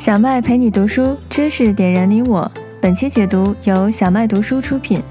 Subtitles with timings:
[0.00, 2.50] 小麦陪你读书，知识点燃你我。
[2.80, 5.02] 本期解读由小麦读书出品。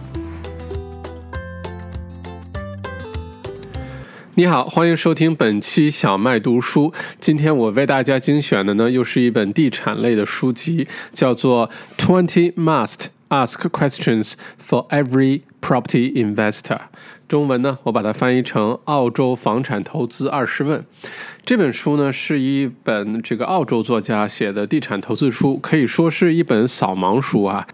[4.34, 6.92] 你好，欢迎收听本期小麦读书。
[7.20, 11.70] 今天我为大家精选的呢，又是一本地产类的书籍，叫做
[12.04, 16.62] 《Twenty Must Ask Questions for Every Property Investor》。
[17.28, 20.82] 中文呢，我把它翻译成《澳洲房产投资二十问》。
[21.46, 27.68] 这本书呢，是一本这个澳洲作家写的地产投资书，可以说是一本扫盲书啊。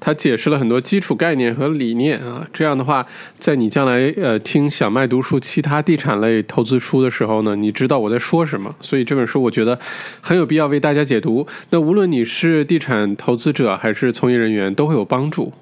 [0.00, 2.46] 他解释了很多基础概念和理念啊。
[2.52, 3.06] 这样的话，
[3.38, 8.74] 在你将来呃听小麦读书其他地产类投资书的时候呢，你知道我在说什么。
[8.80, 9.78] 所以这本书我觉得
[10.20, 11.46] 很有必要为大家解读。
[11.70, 15.52] 那无论你是地产投资者还是从业人员，都会有帮助。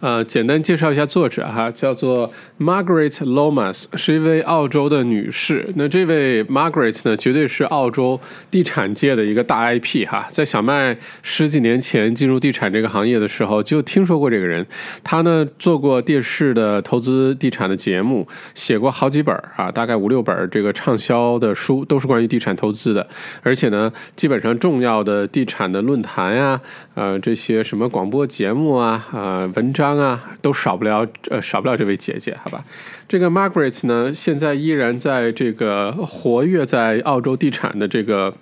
[0.00, 5.68] 呃，简单介绍一下作者哈，叫做 Margaret Lomas，是一位澳洲的女士。
[5.76, 8.18] 那这位 Margaret 呢，绝对是澳洲
[8.50, 10.26] 地产界的一个大 IP 哈。
[10.30, 14.66] 在小麦十几年前进入地产这个行业的时候，就听说过这个人。
[15.04, 23.06] 她呢做过电视的投资地产的节目，写过好几本啊，大概五六本这个畅销的书，都是关于地产投资的。
[23.42, 26.58] 而且呢，基本上重要的地产的论坛呀，
[26.94, 29.89] 呃，这些什么广播节目啊，呃，文章。
[29.98, 32.64] 啊，都少不了呃，少不了这位姐姐，好吧？
[33.08, 38.32] 这个 Margaret 呢，现在依然在这个活跃在澳洲地产的这个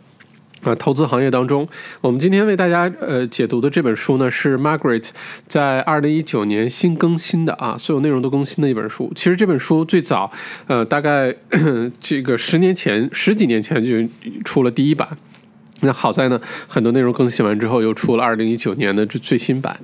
[0.63, 1.67] 呃投资行业当中。
[2.01, 5.09] 我们今天为大家呃解读的这本书呢，是 Margaret
[5.47, 9.13] 在二零一九年新更新的啊，所有内容都更新的一本书。
[9.15, 10.31] 其实这本书最早
[10.67, 11.35] 呃，大概
[12.01, 13.97] 这个十年前、十几年前就
[14.45, 15.09] 出了第一版。
[15.81, 19.79] 那好在呢，很多内容更新完之后，又出了二零一九年的这最新版。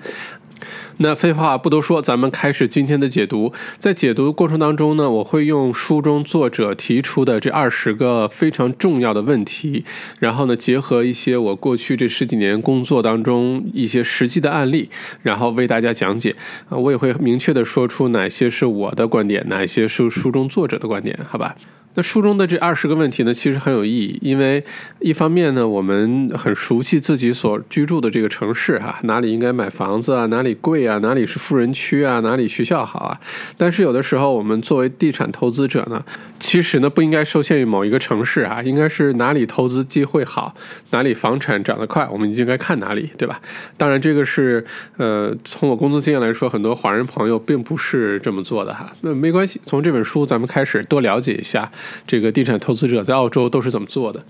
[0.99, 3.53] 那废话不多说，咱们开始今天的解读。
[3.79, 9.85] 在解读过程当中呢，我会用书中作者提出的这二十个非常重要的问题，
[10.21, 14.89] 然后呢，结合一些我过去这十几年工作当中一些实际的案例，
[15.23, 16.37] 然后为大家讲解。
[16.69, 21.57] 啊，我也会明确的说出哪些是我的观点，哪些是书中作者的观点，好吧？
[21.95, 24.65] 那书中的这二十个问题呢，其实很有意义，因为
[25.01, 33.21] 一方面呢，我们很熟悉自己所居住的这个城市哈，哪里应该买房子啊，哪里贵啊，哪里是富人区啊，哪里学校好啊。
[33.57, 36.05] 但是有的时候，我们作为地产投资者呢，
[36.41, 40.55] 其实呢不应该受限于某一个城市啊，应该是哪里投资机会好，
[40.91, 43.41] 哪里房产涨得快，我们就应该看哪里，对吧？
[43.77, 44.65] 当然，这个是
[44.97, 48.93] 呃，从我工作经验来说，很多华人朋友并不是这么做的哈。
[49.03, 51.71] 那没关系，从这本书咱们开始多了解一下。
[52.07, 54.25] 这个地产投资者在澳洲都是怎么做的？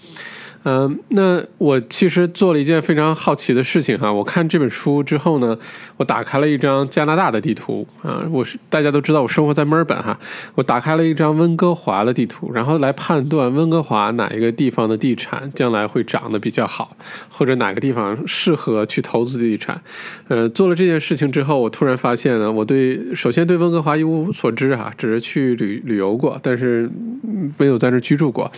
[0.64, 4.10] 嗯，那我其实做了一件非常好奇的事情哈。
[4.10, 5.56] 我看这本书之后呢，
[5.98, 8.26] 我打开了一张加拿大的地图啊。
[8.30, 10.18] 我是大家都知道我生活在墨尔本哈，
[10.54, 16.96] 我打开了一张温哥华的地图，然后来判断温哥华哪一个地方的地产将来会涨得比较好，
[17.28, 19.78] 或者哪个地方适合去投资地产。
[20.28, 26.90] 呃，做了这件事情之后，我突然发现呢，我对首先对温哥华一无所知哈，只是去旅旅游过，但是
[27.58, 28.50] 没有在那居住过，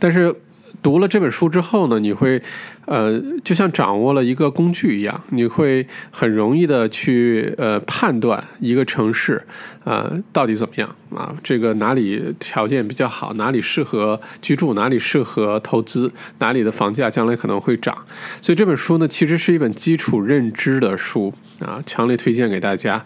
[0.00, 0.34] 但是。
[0.82, 2.42] 读了这本书之后呢，你会，
[2.86, 9.40] 呃，就像掌握了一个工具一样，你会很容易的去呃判断一个城市，
[9.84, 11.32] 呃，到底怎么样啊？
[11.42, 17.96] 这个哪里条件比较好，哪里适合居住，哪里适合投资，哪里的房价将来可能会涨。
[18.40, 23.04] 所以这本书呢，其实是一本基础认知的书啊，强烈推荐给大家。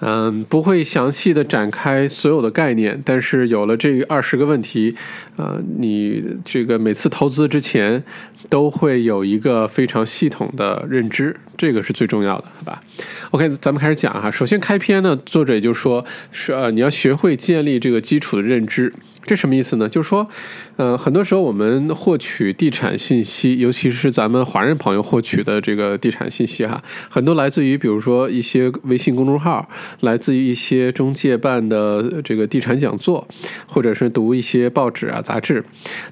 [0.00, 4.94] 嗯，不会详细的展开所有的概念，但是有了这二十个问题，
[5.36, 8.02] 呃，你这个每次投资之前
[8.48, 12.82] 都会有一个非常系统的认知，这个是最重要的，好吧
[13.30, 14.30] ？OK，咱们开始讲哈。
[14.30, 18.92] 首先开篇呢，作者也就说，是呃，你要学会建立这个基础的认知。
[19.26, 19.86] 这什么意思呢？
[19.88, 20.28] 就是说，
[20.80, 29.68] 呃，很多时候我们获取地产信息，尤其是咱们华人朋友获取的这个地产信息哈，很多来自于比如说一些微信公众号，
[30.00, 33.28] 来自于一些中介办的这个地产讲座，
[33.66, 35.62] 或者是读一些报纸啊杂志。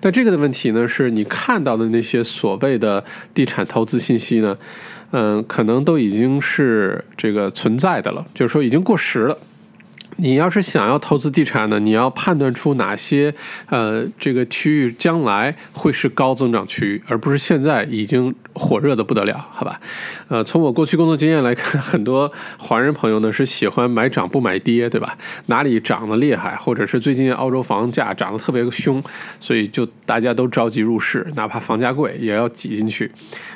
[0.03, 3.03] 但这个的问题呢，是你看到的那些所谓的
[3.33, 4.55] 地产投资信息呢，
[5.13, 9.39] 嗯，可能都已经是这个存在的了，就是说已经过时了。
[10.21, 13.33] 你要是想要投资地产呢，你要判断出哪些
[13.69, 19.81] 呃这个区域将来会是高增长区域，而不是现在已经火热的不得了，好吧？
[20.27, 25.17] 呃，从我过去工作经验来看，很多华人朋友呢是喜欢买涨不买跌，对吧？
[25.47, 29.01] 哪里涨得厉害，或者是最近澳洲房价涨得特别凶，
[29.39, 33.09] 所以就大家都着急入市，哪怕房价贵也要挤进去。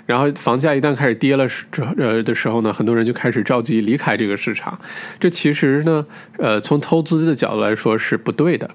[0.06, 4.78] 然后房价一旦开始跌了之呃的时候呢，很多人就开始着急离开这个市场。
[5.18, 6.06] 这其实呢，
[6.38, 6.51] 呃。
[6.52, 8.68] 呃，从投资的角度来说是不对的，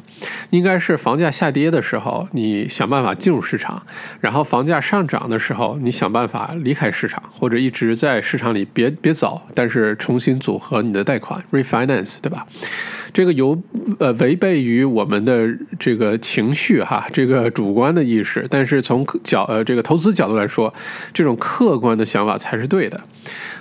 [0.49, 3.83] 应该是房价下跌的时候，你想办法进入市场，
[4.19, 12.47] 然后房价上涨的时候，你想办法离开市场，或者一直在市场里别别走，但是重新组合你的贷款 refinance，对吧？
[13.13, 13.61] 这个有
[13.99, 15.47] 呃违背于我们的
[15.77, 20.73] 这个情绪哈，这个主观的意识，但是从角呃这个投资角度来说，
[21.13, 22.99] 这种客观的想法才是对的。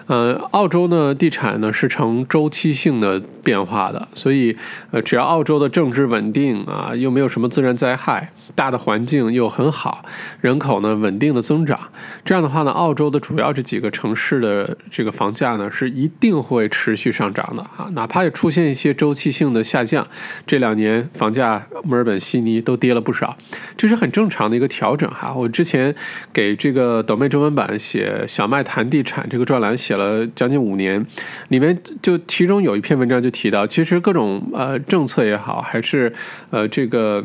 [0.07, 4.57] 呃，澳洲呢，地产呢是呈周期性的变化的，所以
[4.93, 10.05] 呃，只要澳洲的政治稳定啊，又没有什么自然灾害，大的环境又很好，
[10.41, 11.77] 人口呢稳定的增长，
[12.25, 20.07] 这样的话呢，澳洲的主要这几个城市的这个房价呢是一定会持续上涨的啊，哪怕也出现一些周期性的下降，
[20.47, 23.37] 这两年房价墨尔本、悉尼都跌了不少，
[23.77, 25.35] 这是很正常的一个调整哈。
[25.35, 25.93] 我之前
[26.33, 29.96] 给这个抖妹中文版写小麦谈地产这个专栏写。
[29.97, 31.05] 了将近五年，
[31.49, 36.13] 里面就其中有一篇文章就提到，其实各种呃政策也好，还是
[36.51, 37.25] 呃这个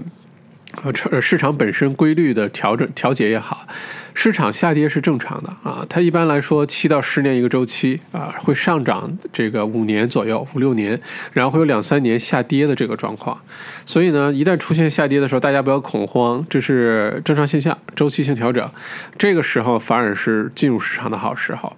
[0.84, 3.68] 呃市场本身规律的调整调节也好。
[4.14, 11.00] 市场下跌是正常的啊，它一般来说七到十年一个周期啊，会上涨这个五年左右五六年，
[11.34, 13.38] 然后会有两三年下跌的这个状况。
[13.86, 18.70] 所以呢，一旦出现下跌的时候，大家不要恐慌，这是正常现象，周期性调整。
[19.18, 21.76] 这个时候反而是进入市场的好时候。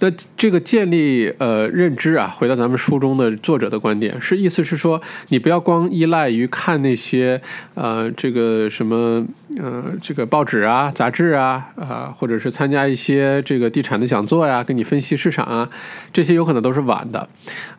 [0.00, 7.40] 那这个建立呃认知啊，回到咱们书中的作者的观点，是意思是说，你不要光依赖于看那些
[7.74, 9.24] 呃这个什么
[9.58, 11.68] 呃这个报纸啊杂志啊。
[11.76, 15.68] 啊，或者是参加一些这个地产的讲座呀，跟你分析市场啊，
[16.12, 17.28] 这些有可能都是晚的，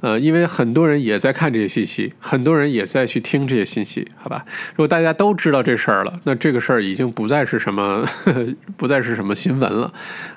[0.02, 4.46] 呃，因为很多人也在看这些信息，很多人也在去听这些信息，好吧？
[4.72, 8.06] 如果大家都知道这事儿了，那这个事儿已经不再是什么，
[8.78, 9.92] 不再是什么新闻了，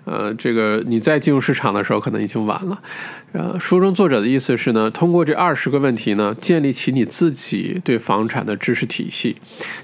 [0.05, 2.81] 呃，这个你再进入市场的时候，可能已经晚了。
[3.33, 9.37] 呃，书中作者的意思是呢，通过这二十个问题呢，建立起你自己对房产的知识体系，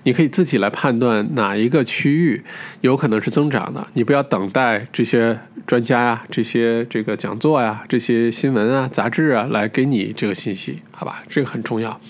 [0.05, 2.43] 你可以自己来判断哪一个区域
[2.81, 3.66] 有可能是增长。
[3.95, 11.23] 你不要等待这些专家呀、这些这个讲座呀、这些新闻啊、杂志啊来给你这个信息，好吧？
[11.29, 12.01] 这个很重要。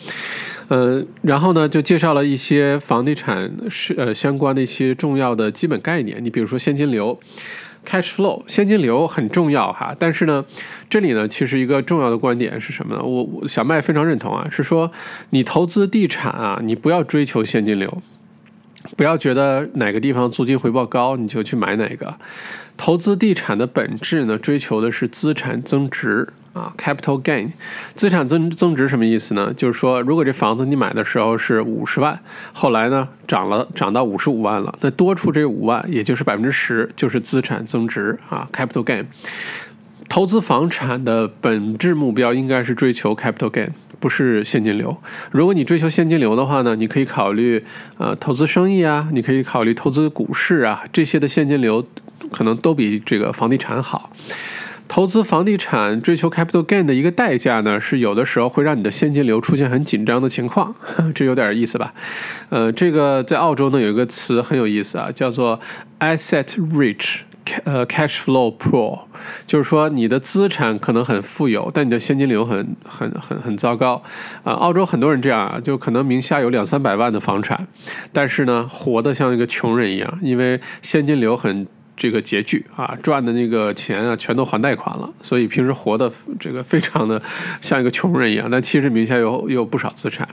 [0.69, 6.23] 呃，然后呢，就介绍了一些房地产是呃相关的一些重要的基本概念。
[6.23, 7.19] 你比如说现金流
[7.87, 9.95] （cash flow），现金流很重要哈。
[9.97, 10.45] 但是呢，
[10.91, 13.03] 这里呢，其实一个重要的观点是什么呢？
[13.03, 14.91] 我我小麦非常认同啊，是说
[15.31, 18.03] 你投资地产啊，你不要追求现金流。
[18.97, 22.15] 不要觉得哪个地方租金回报高你就去买哪个。
[22.77, 27.51] 投资地产的本质呢，追求的是资产增值啊，capital gain。
[27.95, 29.51] 资产增增值什么意思呢？
[29.57, 32.21] 就是说，如果这房子你买的时候是五十万，
[32.53, 39.07] 后来呢涨了涨到五十五万了，那多出这五万，也就是百分之十，就是资产增值啊，capital gain。
[40.09, 43.71] 投资房产的本质目标应该是追求 capital gain。
[43.99, 44.97] 不是现金流。
[45.31, 47.65] 如果你追求现金流的话呢，你可以考虑
[47.99, 51.87] 呃投资生意啊，你可以考虑投资股市啊，这些的现金流
[52.31, 54.11] 可能都比这个房地产好。
[54.89, 60.73] 投资房地产追求 capital gain 的一个代价呢，是有的时候会让你的现金流出现很紧张的情况，
[61.13, 61.93] 这有点意思吧？
[62.51, 65.59] 呃，这个在澳洲呢有一个词很有意思啊，叫做
[65.99, 67.23] asset rich。
[67.65, 69.01] 呃，cash flow pro，
[69.47, 74.03] 就是说你的资产可能很富有，但你的现金流很很很很糟糕。
[74.45, 77.67] 啊，澳洲很多人这样啊，就可能名下有两三百万的房产，
[78.13, 81.67] 但是呢，活得像一个穷人一样，因为现金流很。
[81.97, 87.21] 这个拮据啊，赚的那个钱啊，全都还贷款了，所以平时活的这个非常的
[87.63, 88.51] 像一个穷人一样。
[88.51, 90.29] 但其实名下有有不少资产。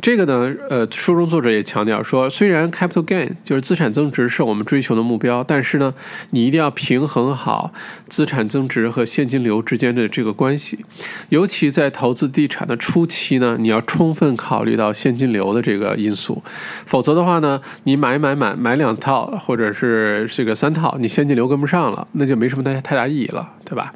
[0.00, 5.92] 这个呢，呃，书中作者也强调说，虽然 capital gain 就是资产增值是我们追求的目标，但是呢，
[6.30, 7.72] 你一定要平衡好
[8.08, 10.84] 资产增值和现金流之间的这个关系。
[11.30, 16.40] 尤其在投资地产的初期呢，你要充分考虑到现金流的这个因素，
[16.86, 20.91] 否则的话呢，你买买买买两套或者是这个三套。
[21.00, 23.92] 你现金流跟不上了，那就没什么太太大意义了，对吧？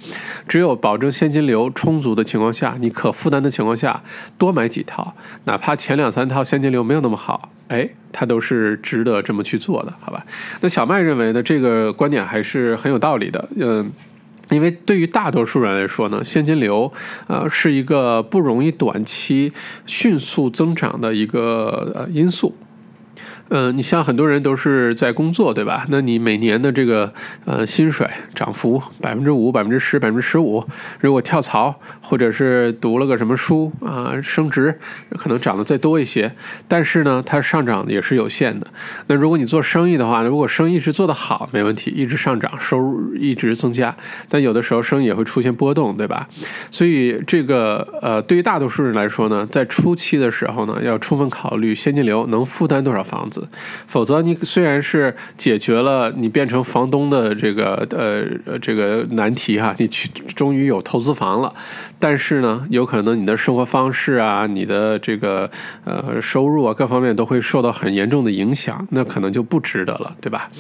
[0.49, 4.03] 只有保证现金流充足的情况下，你可负担的情况下，
[4.39, 10.25] 多买几套，哪怕前两三套现金流没有那么好，哎，它都是值得这么去做的，好吧？
[10.61, 13.91] 那小麦认为呢，这个观点还是很有道理的，嗯，
[14.51, 16.93] 因为对于大多数人来说呢，现金流
[17.27, 19.53] 呃是一个不容易短期
[19.85, 22.55] 迅速增长的一个呃因素。
[23.49, 25.87] 嗯，你像很多人都是在工作，对吧？
[25.89, 27.13] 那你每年的这个
[27.45, 30.65] 呃薪水涨幅百分之五、百分之十、百分之十五，
[31.01, 34.77] 如果跳槽或者是读了个什么书啊，升职
[35.11, 36.33] 可能涨得再多一些，
[36.67, 38.67] 但是呢，它上涨也是有限的。
[39.07, 43.95] 那如果你做生意的话，如果生意是做得好，没问题，一直上涨，收入一直增加。
[44.29, 46.29] 但有的时候生意也会出现波动，对吧？
[46.73, 53.36] 所以这个呃，对于大多数人来说呢，在初期的时候呢，要充分考虑现金流能负担多少房子。
[53.87, 61.53] 否则，你虽然是解决了你变成房东的这个呃这个难题哈，你去终于有投资房了，
[61.99, 65.51] 但是呢，有可能你的生活方式啊，你的这个
[65.85, 70.51] 呃收入啊，各方面都会受到很严重的影响，那可能就不值得了，对吧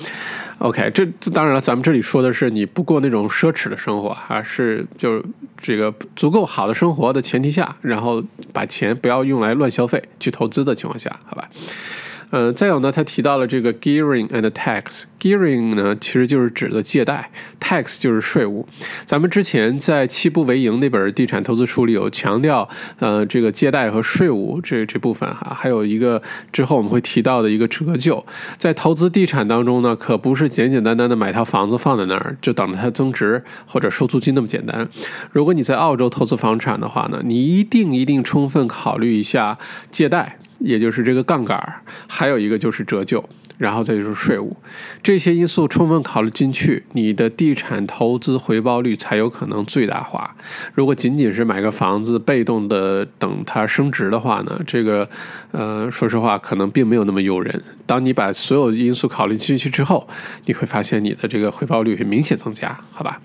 [0.58, 5.22] ？OK，这当然了，咱们这里说的是你不过那种奢侈的生活啊，是就
[5.56, 11.46] 这个足够好的生活的前提下，然后把钱不要用来乱消费，去投资的情况下，好吧？
[12.30, 15.04] 呃，再有呢，他提到了这个 gearing and tax。
[15.20, 17.30] gearing 呢，其实就是指的借贷
[17.60, 18.66] ；tax 就是税务。
[19.04, 22.68] 咱们之前在《七步为营》那本地产投资书里有强调，
[22.98, 26.20] 呃，这个借贷和税务这这部分哈，还有一个
[26.52, 28.24] 之后我们会提到的一个折旧。
[28.58, 34.86] 在投资地产当中呢，可不是简简单单的买套房子放在那儿就等着它增值或者收租金那么简单。
[35.30, 39.58] 如果你在澳洲投资房产的话呢，你一定一定充分考虑一下
[39.90, 40.38] 借贷。
[40.58, 43.28] 也就是这个杠杆，还有一个就是折旧。
[43.58, 44.56] 然后再就是税务，
[45.02, 50.36] 这些因素充分考虑进去，你的地产投资回报率才有可能最大化。
[50.74, 55.08] 如果仅仅是买个房子，被动的等它升值的话呢，这个，
[55.52, 57.62] 呃，说实话可能并没有那么诱人。
[57.86, 60.06] 当你把所有因素考虑进去之后，
[60.46, 63.20] 你会发现你的这个回报率会明显增加，好吧？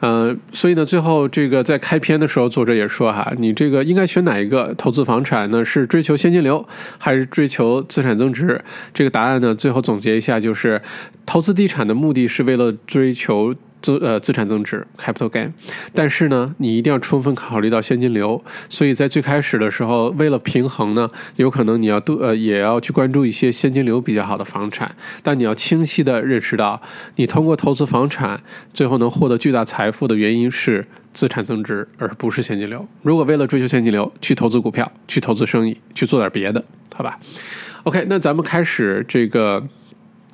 [0.00, 5.64] 呃，所以呢，最后这个在开篇的时候，作者也说哈，你这个应该选哪一个投资房产呢？
[5.64, 6.66] 是追求现金流，
[6.98, 8.60] 还是追求资产增值？
[8.94, 9.54] 这个答案呢？
[9.60, 10.80] 最后总结一下，就是
[11.26, 15.50] 投资地产的目的是为了追求资呃资产增值 （capital gain），
[15.92, 18.42] 但是呢，你一定要充分考虑到现金流。
[18.70, 24.90] 所以在最开始的时候，为了平衡呢，有可能你要多呃也要去关注一些现金流比较好的房产。
[25.22, 26.80] 但你要清晰的认识到，
[27.16, 32.88] 你通过投资房产最后能获得巨大财富的原因是资产增值，而不是现金流。
[33.02, 36.64] 如果为了追求现金流去投资股票、去投资生意、去做点别的，
[36.94, 37.18] 好吧
[37.84, 39.62] ？OK，那咱们开始这个，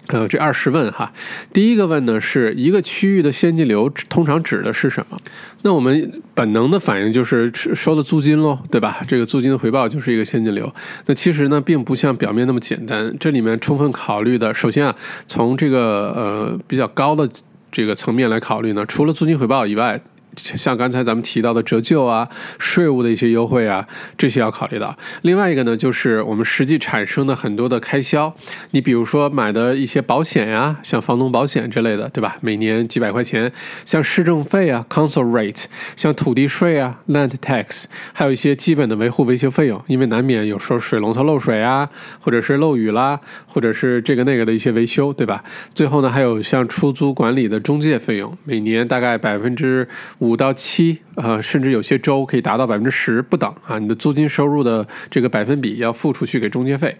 [0.09, 1.12] 呃，这二十问哈。
[1.53, 5.17] 第一个问呢，是一个区域的现金流通常指的是什么？
[5.62, 9.03] 那我们本能的反应就是收的租金喽，对吧？
[9.09, 10.73] 这个租金的回报就是一个现金流。
[11.07, 13.15] 那其实呢，并不像表面那么简单。
[13.19, 14.95] 这里面充分考虑的，首先啊，
[15.26, 17.29] 从这个呃比较高的
[17.71, 20.00] 这个层面来考虑呢，除了租金回报以外。
[20.37, 22.28] 像刚才咱们提到的折旧啊、
[22.59, 23.87] 税务的一些优惠啊，
[24.19, 24.95] 这些要考虑到。
[25.23, 28.35] 另外一个呢，就是我们实际产生的很多的开销，
[28.73, 32.37] 你比如说买的一些保险呀，像房东保险之类的，对吧？
[32.43, 33.50] 每年几百块钱，
[33.85, 35.64] 像市政费啊 （council rate），
[35.97, 41.88] 像土地税啊 （land tax），还有一些基本的维护维修费用，因为难免有时候水龙头漏水啊，
[42.21, 45.43] 或者是漏雨啦，或者是这个那个的一些维修，对吧？
[45.75, 49.88] 最后呢，还有像出租管理的中介费用，每年大概百分之
[50.19, 50.25] 五。
[50.26, 53.78] 五到七，呃，甚至有些州可以达到百分之十不等啊！
[53.78, 56.97] 你的租金收入的这个百分比要付出去给中介费。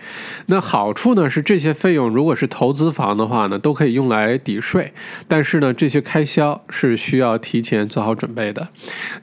[0.47, 4.93] 那好处呢是这些费用如果是投资房的话呢，都可以用来抵税。
[5.27, 8.69] 但是呢，这些开销是需要提前做好准备的。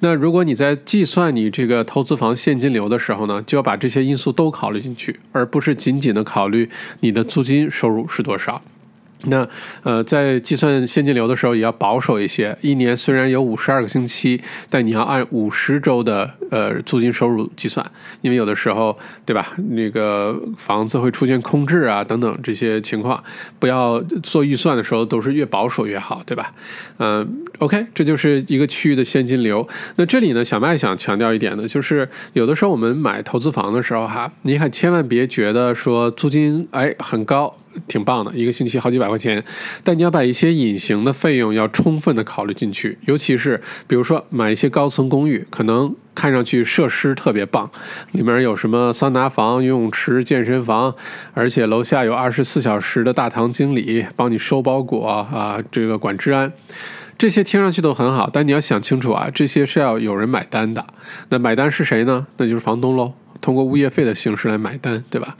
[0.02, 6.70] 那如果你在计算你这个投资房现金流的时候呢，就要把这些因素都考虑进去，而不是仅仅的考虑
[7.00, 8.62] 你的租金收入是多少。
[9.28, 9.48] 那
[9.84, 12.58] 呃，在计算现金流的时候也要保守一些。
[12.62, 17.86] 一年虽然有五十二个星期，但你要按五十周的呃租金收入计算，
[18.22, 19.54] 因为有的时候，对吧？
[19.70, 23.24] 那个房子会出现空置啊等等这些情况，
[23.60, 26.52] 不要做预算的时候都是越保守越好，对吧？
[26.98, 29.68] 嗯，OK，这就是一个区域的现金流。
[29.96, 37.56] 那这里呢，小麦想强调一点呢，就是有的时候我们买投资房的时候哈，你还千万别觉得说租金哎很高。
[37.88, 39.44] 挺棒的，一个星期好几百块钱，
[39.84, 47.70] 但你要把一些隐形的费用要充分的考虑进去，尤其是比如说买一些高层公寓，可能看上去设施特别棒，
[48.12, 50.96] 里面有什么桑拿房、游泳池、健身房，
[51.34, 56.52] 而且楼下有二十四小时的大堂经理帮你收包裹啊，这个管治安，
[57.18, 60.86] 这些听上去都很好，但你要想清楚啊，这些是要有人买单的，
[61.30, 62.28] 那买单是谁呢？
[62.38, 63.14] 那就是房东喽。
[63.44, 65.36] 通过物业费的形式来买单，对吧？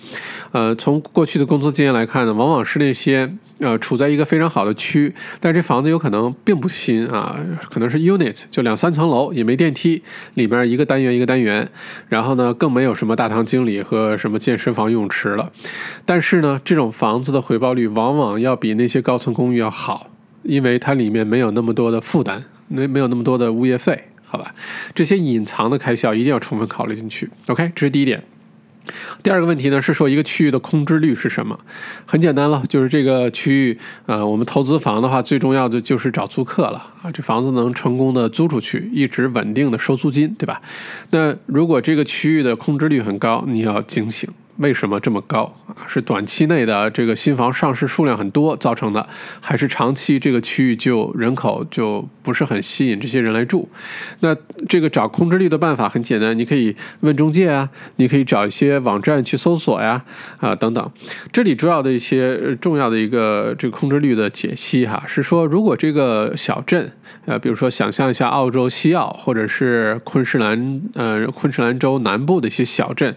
[0.52, 7.40] 呃，从过去的工作经验来看呢，往往是那些呃处在一个非常好的区，但这房子有可能并不新啊，
[7.72, 11.68] 可能是 unit 就两三层楼，也没电梯，里边一个单元一个单元，
[12.10, 15.50] 然后呢更没有什么大堂经理和什么健身房泳池了。
[16.06, 20.08] 但是呢，这种房子的回报率往往要比那些高层公寓要好，
[20.44, 24.10] 因为它里面没有那么多的负担，没没有那么多的物业费。
[24.34, 24.52] 好吧，
[24.96, 27.30] 这些隐藏的开销一定要充分考虑进去。
[27.46, 28.24] OK，这是第一点。
[29.22, 31.56] 第二个问题呢是说一个区域的空置率是什么？
[32.08, 40.60] 很简单了，就是这个区域，呃，我们投资房的话，最重要的就是找租客了啊，这房子能成功的租出去，一直稳定的收租金，对吧？
[41.12, 44.28] 那如果这个区域的空置率很高，你要警醒。
[44.58, 45.86] 为什么这么高啊？
[45.88, 49.08] 是短期内的这个新房上市数量很多造成的，
[49.40, 53.68] 还是长期这个区域就人口就不是很吸引这些人来住？
[54.20, 54.36] 那
[54.70, 60.04] 这个找空置率的办法很简单，你可以问中介啊，你可以找一些网站去搜索呀，
[60.40, 60.92] 啊等等。
[61.32, 66.92] 这里主要的一些重要的一个这个空置率的解析哈，是说如果这个小镇，
[67.26, 73.16] 呃，比如说想象一下澳洲西澳或者是昆士兰，呃，昆士兰州南部的一些小镇。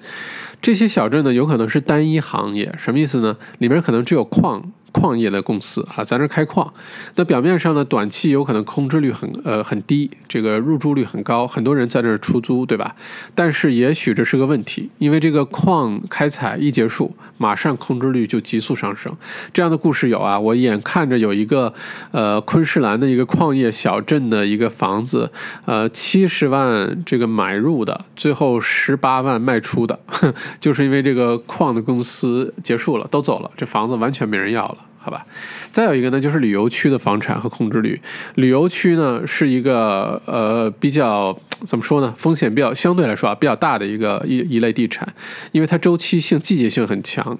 [0.66, 3.36] 这些小镇呢，有可能是单一行业，什么意思呢？
[3.58, 4.72] 里面可能只有矿。
[4.96, 6.72] 矿业的公司啊，在那开矿，
[7.16, 12.96] 那表面上呢，短期有可能空置率很呃很低，这个入住率很高，很多人在那儿出租，对吧？
[13.34, 19.14] 但是也许这是个问题，因为这个矿开采一结束，马上空置率就急速上升。
[19.52, 21.72] 这样的故事有啊，我眼看着有一个
[22.12, 25.30] 呃昆士兰的一个矿业小镇的一个房子，
[25.66, 30.00] 呃七十万这个买入的，最后十八万卖出的，
[30.58, 34.78] 就是因为这个矿的公司结束了，都走了，这房子完全没人要了。
[34.98, 35.24] 好吧，
[35.70, 38.00] 再有一个呢，就是旅游区的房产和空置率。
[38.34, 45.06] 旅游区呢是一个呃比较怎么说呢，风险比较相对来说啊比较大的一个一一类地产，
[45.52, 47.38] 因为它周期性、季节性很强。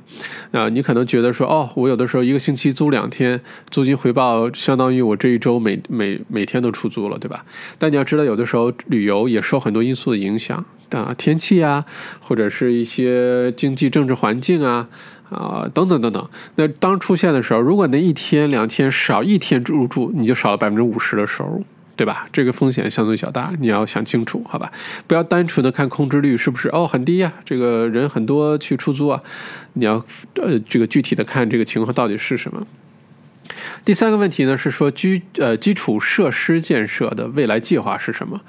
[0.52, 7.44] 啊，你可能觉得说，哦，我有的时候一个星期租两天，租金回报相当于我这一周每每每天都出租了，对吧？
[7.80, 11.84] 但你要知道，有的时候旅游也受很多因素的影响啊，天气啊，
[12.20, 14.88] 或者是一些经济政治环境啊。
[15.30, 21.64] 啊，等等等等，那当出现的时候，如果那一天两天少一天入住，你就少了百分之五十的收入，
[21.96, 22.28] 对吧？
[22.32, 24.70] 这个风险相对较大，你要想清楚，好吧？
[25.06, 29.20] 不要单纯的看空置率是不是哦很低呀，这个人很多去出租啊，
[29.72, 29.94] 你要
[30.34, 32.66] 呃这个具体的看这个情况到底是什么。
[33.84, 38.40] 第三个问题呢是说居呃基础设施建设的未来计划是什么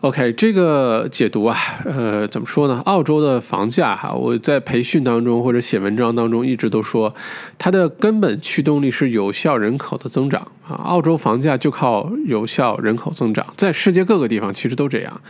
[0.00, 2.80] ？OK，这个解读啊，呃，怎么说呢？
[2.84, 7.12] 澳洲的房价哈，我在培训当中或者写文章当中一直都说，
[7.58, 10.76] 它的根本驱动力是有效人口的增长啊。
[10.84, 15.20] 澳洲房价就靠有效人口增长，在世界各个地方其实都这样。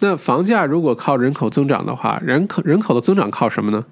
[0.00, 3.84] 那房价如果靠人口增长的话，人口人口的增长靠什么呢？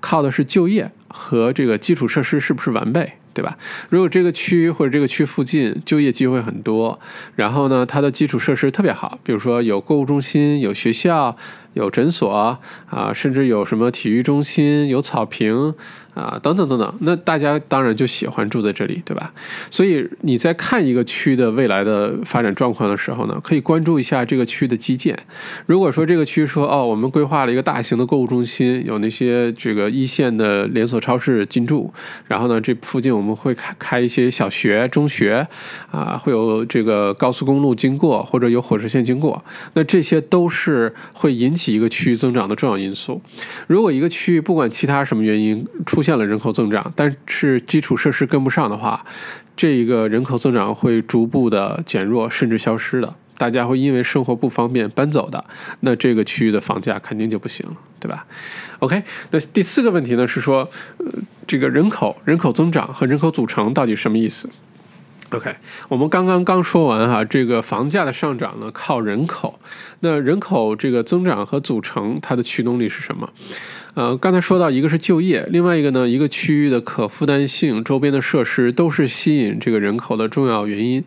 [0.00, 3.12] 靠的是就业和这个基础设施是不是完备？
[3.32, 3.56] 对吧？
[3.88, 7.00] 如果这个区或者这个区附近就业机会很多，
[7.34, 11.36] 然后呢，它的基础设施特别好，比如说有购物中心、有学校、
[11.72, 15.74] 有诊所啊，甚至有什么体育中心、有草坪。
[16.14, 19.32] 啊，等等等等，那大家当然就喜欢住在这里，对吧？
[19.70, 25.18] 所以你在看一个区的未来的发展状况的时候呢，可以关注一下这个区的基建。
[25.66, 31.92] 如果说这个区说哦，我们规划了一个大型的购物中心，有那些这个一线的连锁超市进驻，
[32.28, 35.46] 然后呢，这附近我们会开开一些小学、中学，
[35.90, 43.20] 啊，会有这个高速公路经过或者有火车线经过，那这些都是会引起一个区域增长的重要因素。
[43.66, 49.02] 如果一个区域不管其他什么原因出出现了人口增长，但是基础设施跟不上的话，
[49.56, 53.16] 这一个人口增长会逐步的减弱，甚至消失的。
[53.38, 55.42] 大家会因为生活不方便搬走的，
[55.80, 58.26] 那这个区域的房价肯定就不行了，对吧
[58.80, 60.68] ？OK，那第四个问题呢是说，
[61.46, 64.50] 这个人口人口增长和人口组成到底什么意思
[65.30, 65.56] ？OK，
[65.88, 69.58] 我们刚刚刚说完哈，这个房价的上涨呢靠人口，
[70.00, 73.26] 那人口这个增长和组成它的驱动力是什么？
[73.94, 81.04] 呃，刚才说到一个是就业，另外一个呢，一个区域的可负担性、周边的设施都是吸引这个人口的重要原因。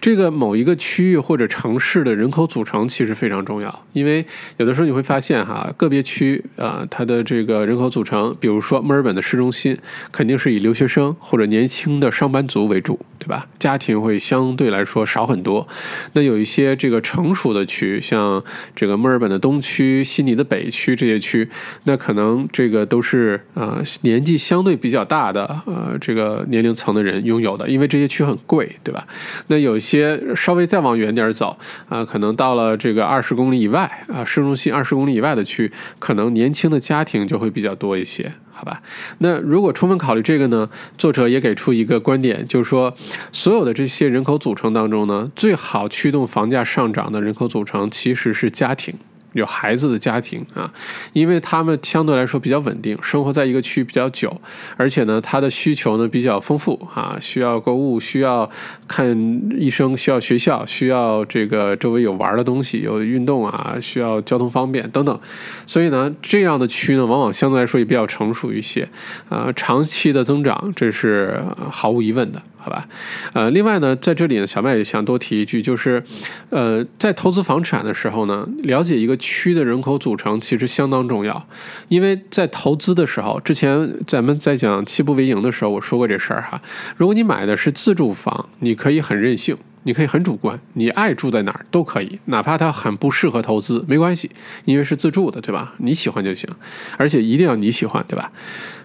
[0.00, 4.24] 这个某一个区域或者城市的人口组成其实非常重要，因为
[4.58, 9.76] 有的时候你会发现哈，个别区啊，它的这个人口组成，比如说墨尔本的市中心，
[10.12, 13.48] 肯定是以留学生或者年轻的上班族为主，对吧？
[13.58, 15.66] 家庭会相对来说少很多。
[16.12, 18.44] 那有一些这个成熟的区，像
[18.76, 21.48] 这个墨尔本的东区、悉尼的北区这些区，
[21.82, 29.06] 那可能这个都是呃年纪相对比较大的呃这个年龄层的人拥有的，因为这些区很贵，对吧？
[29.46, 38.32] 那有一些稍微再往远点走啊，可能到了这个二十公里以外啊，市中心二十公里以外的区，可能年轻的家庭就会比较多一些。
[38.50, 38.82] 好吧，
[39.18, 42.92] 那如果充分考虑这个呢，作者也给出一个观点，就是说，
[43.30, 48.92] 所有的这些人口组成当中呢，最好驱动房价上涨的人口组成其实是家庭。
[49.38, 50.70] 有孩子的家庭啊，
[51.12, 54.38] 因为他们相对来说比较稳定，生活在一个区比较久，
[54.76, 58.48] 而且呢，他的需求呢比较丰富啊，需要购物，需要
[58.86, 65.20] 看医生，需要学校，需要这个周围有玩的东西，有运动啊，需要交通方便等等，
[65.66, 68.88] 所以呢，这样的区呢，往往相对来说也比较成熟一些，
[69.28, 72.42] 啊，长期的增长，这是毫无疑问的。
[72.60, 72.88] 好吧，
[73.32, 76.02] 呃，另外呢，在这里呢，小麦也想多提一句，就是，
[76.50, 81.46] 呃，在投资房产的时候呢，了解一个区的人口组成其实相当重要，
[81.86, 86.60] 因为在投资的时候，之前咱们在讲七步为营的时候，我说过这事儿哈。
[86.96, 94.30] 如果你买的是自住房，你可以很任性，你可以很主观，你爱住在哪儿都可以，哪怕它很不适合投资，没关系，
[94.64, 95.74] 因为是自住的，对吧？
[95.78, 96.50] 你喜欢就行，
[96.96, 98.32] 而且一定要你喜欢，对吧？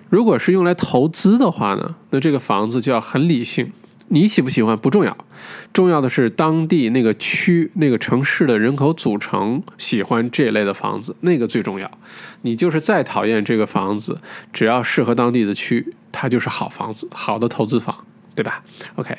[0.10, 3.72] 如果是用来投资的话呢，那这个房子就要很理性。
[4.10, 5.18] 你喜不喜欢不重要，
[5.72, 11.90] 重要的是当地那个区、那个城市的人口组成喜欢这类的房子，那个最重要。
[12.44, 14.20] 你就是再讨厌这个房子，
[14.52, 18.06] 只要适合当地的区，它就是好房子，好的投资房。
[18.36, 18.64] 对吧
[18.96, 19.16] ？OK，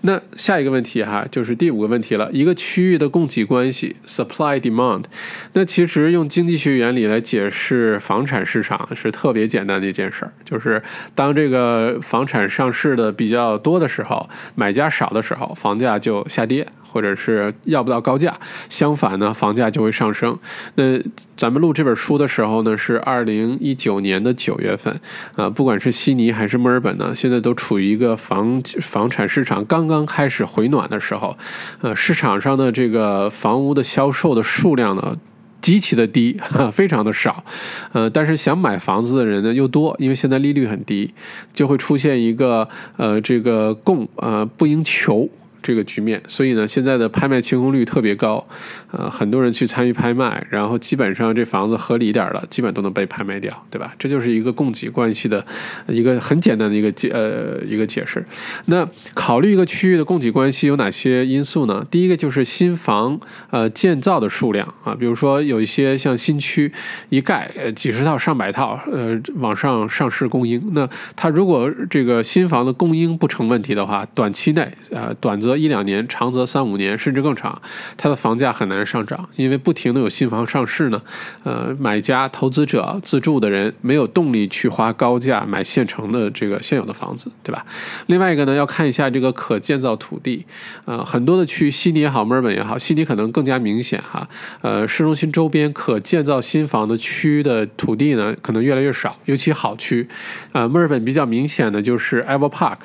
[0.00, 2.30] 那下一个问题哈，就是第五个问题了。
[2.32, 5.04] 一个区域的供给关系 （supply demand），
[5.52, 10.82] 那其实用经济学原理来解释房产市场是特别简单的一件事儿，就是
[11.14, 16.66] 当这个房产上市的比较多的时候，买家少的时候，房价就下跌。
[16.90, 18.34] 或者是要不到高价，
[18.68, 20.36] 相反呢，房价就会上升。
[20.76, 20.98] 那
[21.36, 25.00] 咱们录这本书的时候呢，是二零一九年的九月份
[25.36, 31.36] 啊，不管是悉尼还是墨尔本呢，现在都处于一个房房产市场刚刚开始回暖的时候。
[31.80, 35.16] 呃，市场上的这个房屋的销售的数量呢，
[35.60, 36.40] 极其的低，
[36.72, 37.44] 非常的少。
[37.92, 41.12] 呃，但是想买房子的人呢又多，因为现在利率很低，
[41.52, 45.28] 就会出现一个呃这个供呃不应求。
[45.62, 48.46] 这个局面，所以呢，现在的拍卖清空率特别高，
[48.90, 53.94] 呃，很多人去参与拍卖，然后基本上这房子合理一点的，基本都能被拍卖掉，对吧？
[53.98, 55.44] 这就是一个供给关系的
[55.86, 58.24] 一个很简单的一个解呃一个解释。
[58.66, 61.84] 那考虑一个区域的供给关系有哪些因素呢？
[61.90, 63.18] 第一个就是新房
[63.50, 66.72] 呃建造的数量啊，比如说有一些像新区
[67.08, 77.58] 一盖几十套上百套呃往上上市供应，那它如果这个新房的供应不成问题的话，短期内呃短则一两年，长则三五年，甚至更长，
[77.96, 81.00] 它的房价很难上涨，因为不停的有新房上市呢。
[81.42, 87.64] 呃，买家、投资者、自住的人没有动力去花高价买现成的这个现有的房子，对吧？
[88.08, 90.44] 另外一个呢，要看一下这个可建造土地。
[90.84, 94.28] 呃，很多的区，悉尼也好，墨尔本也好，悉尼可能更加明显哈。
[94.60, 100.06] 呃，市中心周边可建造新房的区的土地呢，可能越来越少，尤其好区。
[100.52, 102.78] 呃，墨尔本比较明显的就是 Ever Park。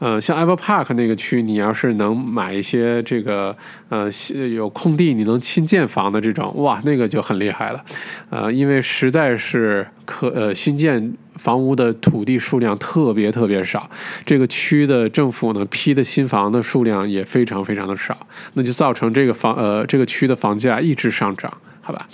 [0.00, 3.56] 呃，像 Ever Park 那个区，你要是能能买一些这个
[3.88, 4.10] 呃
[4.54, 7.84] 有空地，你能新建房的这种，哇，那个就很厉害了。
[8.30, 13.88] 呃，因为实在是可呃新建房屋的土地数量特别特别少，
[14.26, 22.08] 这个区的政府呢批的新房的数量也非常非常的少，那就造成这个房呃这个区的房价一直上涨，好吧？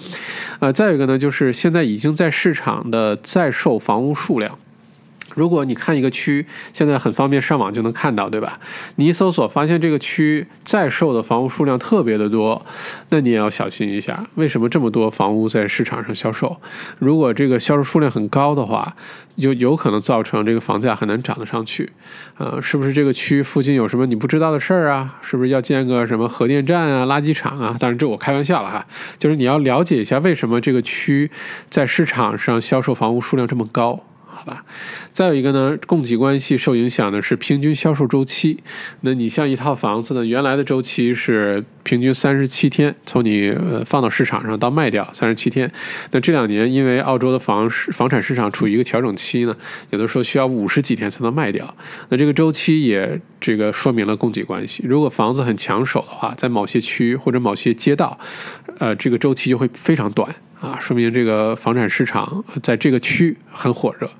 [0.61, 4.59] 呃，再一个呢，就是现在已经在市场的在售房屋数量。
[5.35, 8.59] 如果你看一个区，现在很方便上网就能看到，对吧？
[8.97, 12.65] 你一搜索发现这个区在售的房屋数量特别的多，
[13.11, 16.57] 那你也要小心一下，为什么这么多房屋在市场上销售？
[16.99, 18.97] 如果这个销售数量很高的话，
[19.37, 21.93] 就有可能造成这个房价很难涨得上去。
[22.39, 25.17] 呃，是不是这个区附近有什么你不知道的事儿啊？
[25.23, 27.77] 是不是要建个什么核电站啊、垃圾场啊？
[27.79, 28.85] 当然这我开玩笑了哈，
[29.19, 31.31] 就是你要了解一下为什么这个区
[31.71, 34.05] 在市场上销售房屋数量这么高。
[35.13, 38.63] 再有一个呢，供给关系受影响的是平均销售周期。
[39.03, 45.71] 那你像一套房子呢，原来的周期是平均三十七天，从你呃放到市场上到卖掉三十七天。
[46.11, 49.57] 那这两年因为澳洲的房市房产市场处于一个调整期呢，
[49.91, 51.75] 有的时候需要五十几天才能卖掉。
[52.09, 54.83] 那这个周期也这个说明了供给关系。
[54.87, 58.19] 如果房子很抢手的话，在某些区或者某些街道，
[58.79, 60.35] 呃，这个周期就会非常短。
[60.61, 64.11] 啊，说明这个房产市场在这个区很火热。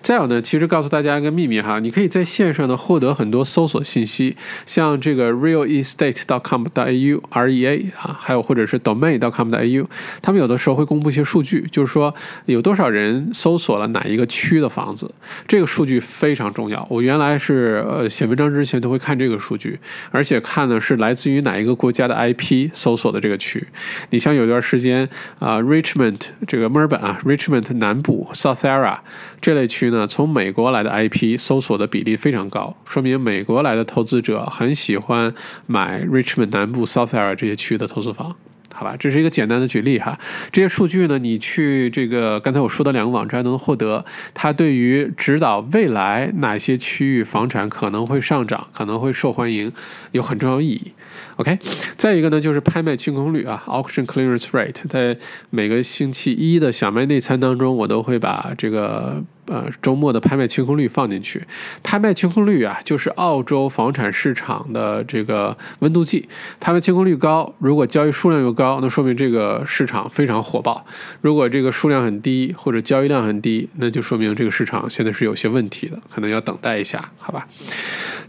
[0.00, 9.88] 再有呢，其实告诉大家一个秘密哈，你可以在线上呢获得很多搜索信息，像这个 real estate dot com 大 u rea 啊，还有或者是 domain dot com 大 u
[10.22, 12.14] 他们有的时候会公布一些数据，就是说
[12.46, 15.12] 有多少人搜索了哪一个区的房子，
[15.48, 16.86] 这个数据非常重要。
[16.88, 19.78] 我原来是呃写文章之前都会看这个数据，
[20.12, 23.66] 而且看的是来自于哪一个国家的 IP 搜索的这个区。
[24.10, 25.08] 你像有段时间
[25.40, 29.02] 啊，Richmond 这个墨尔本啊，Richmond 南部 South a r a
[29.40, 35.34] 这类区呢，从美国来的 IP 搜索的比例非常高，说明美国来的投资者很喜欢
[35.66, 38.34] 买 Richmond 南部 South a r a 这些区的投资房。
[38.74, 40.16] 好吧，这是一个简单的举例哈。
[40.52, 44.04] 这些数据呢，你去这个刚才我说的两个网站都能获得。
[44.34, 49.72] 它对于指导未来哪些区域房产可能会上涨、可能会受欢迎，
[50.12, 50.92] 有很重要意义。
[51.36, 51.58] OK，
[51.96, 54.88] 再一个呢，就是拍卖清空率啊，auction clearance rate。
[54.88, 55.16] 在
[55.50, 59.22] 每个星期一的小麦内参当中，我都会把这个。
[59.50, 61.42] 呃，周末的拍卖清空率放进去，
[61.82, 66.28] 拍卖清空率啊，就是澳洲房产市场的这个温度计。
[66.60, 70.84] 拍卖清空率高，如果交易数量又高，那说明这个市场非常火爆；
[71.22, 77.48] 如果这个数量很低或者交易量很低，那就说明这个市场现在是有些问题的，可能要等待一下，好吧？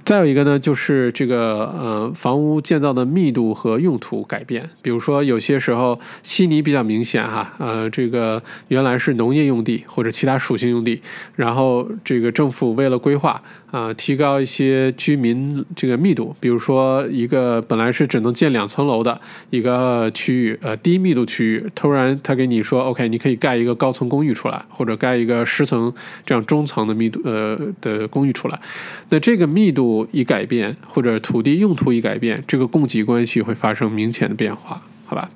[0.05, 4.67] 再有一个呢，就是这个呃，房屋建造的密度和用途改变。
[4.81, 11.01] 比如说，有些时候悉尼比较明显哈，呃，这个原来是农业用地或者其他属性用地。
[11.35, 19.19] 然后，这个政府为了规划啊，提高一些居民这个密度，比如说一个本来是只能建两层楼的
[19.51, 25.93] 一个区域，呃，低密度区域，突然他给你说，OK，你可以盖一个高层公寓出来，或者盖一个十层
[26.25, 28.59] 这样中层的密度呃的公寓出来，
[29.09, 35.30] 那这个密度一改变，或者土地用途一改变，这个供给关系会发生明显的变化，好吧？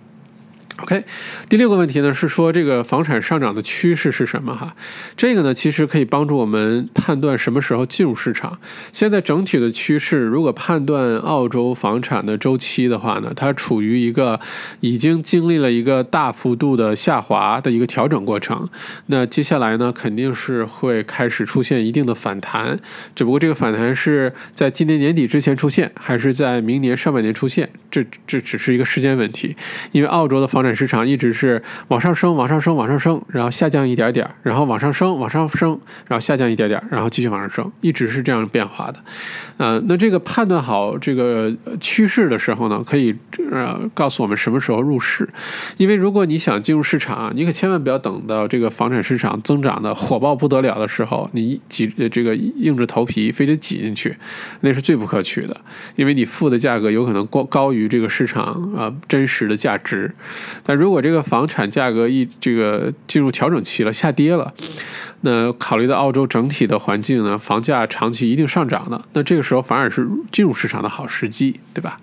[0.77, 1.03] ？OK，
[1.47, 4.75] 第六个问题呢是说这个房产上涨的趋势是什么哈？
[5.15, 8.59] 这个呢其实可以帮助我们判断什么时候进入市场。
[8.91, 14.39] 现在整体的趋势，如果判断澳洲房产的周期的话呢，它处于一个
[14.79, 18.67] 已经经历了一个大幅度的下滑的一个调整过程。
[19.05, 22.79] 那接下来呢肯定是会开始出现一定的反弹，
[23.15, 29.55] 只不过这个反弹是在今年年底之前出现，还是在明年上半年出现，这这只是一个时间问题。
[29.91, 38.95] 因为澳洲的房房产市场一直是往上升，往上升，往上升，然后下降一点点，然后往上升，往上升，然后下降一点点，然后继续往上升，一直是这样变化的。
[39.58, 43.13] 呃，那这个判断好这个趋势的时候呢，可以
[43.52, 45.28] 呃告诉我们什么时候入市。
[45.76, 54.15] 因为如果你想进入市场，你可千万不要等到这个房产市场增长的火爆不得了的时候，你挤这个硬着头皮非得挤进去，
[54.62, 55.60] 那是最不可取的。
[55.97, 60.10] 因为你付的价格有可能高高于这个市场啊真实的价值。
[60.63, 64.54] 但如果这个房产价格一这个进入调整期了，下跌了，
[65.21, 71.99] 那考虑到澳洲整体的环境呢，房价长期一定上涨的，那这个时候反而是进入市场的好时机，对吧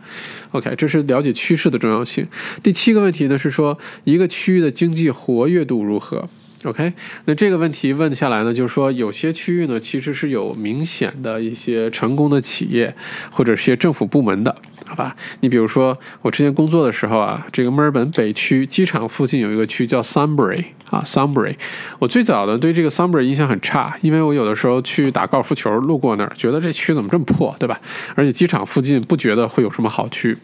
[0.53, 2.27] ？OK，这是了解趋势的重要性。
[2.62, 6.29] 第七个问题呢是说，一个区域的经济活跃度如何
[6.64, 6.92] ？OK，
[7.25, 12.94] 那这个问题问下来呢，就是说有些区域呢，其实是有明显的一些成功的企业
[13.31, 14.55] 或者是些政府部门的，
[14.87, 15.16] 好吧？
[15.40, 21.55] 你比如说我之前工作的时候啊，这个墨尔本北区机场附近有一个区叫 Sunbury 啊，Sunbury。
[21.99, 27.81] 我最早的对这个 Sunbury 印象很差，因为我有的时候去打高尔夫球路过那儿，觉得这区怎么这么破，对吧？
[28.14, 30.37] 而且机场附近不觉得会有什么好区，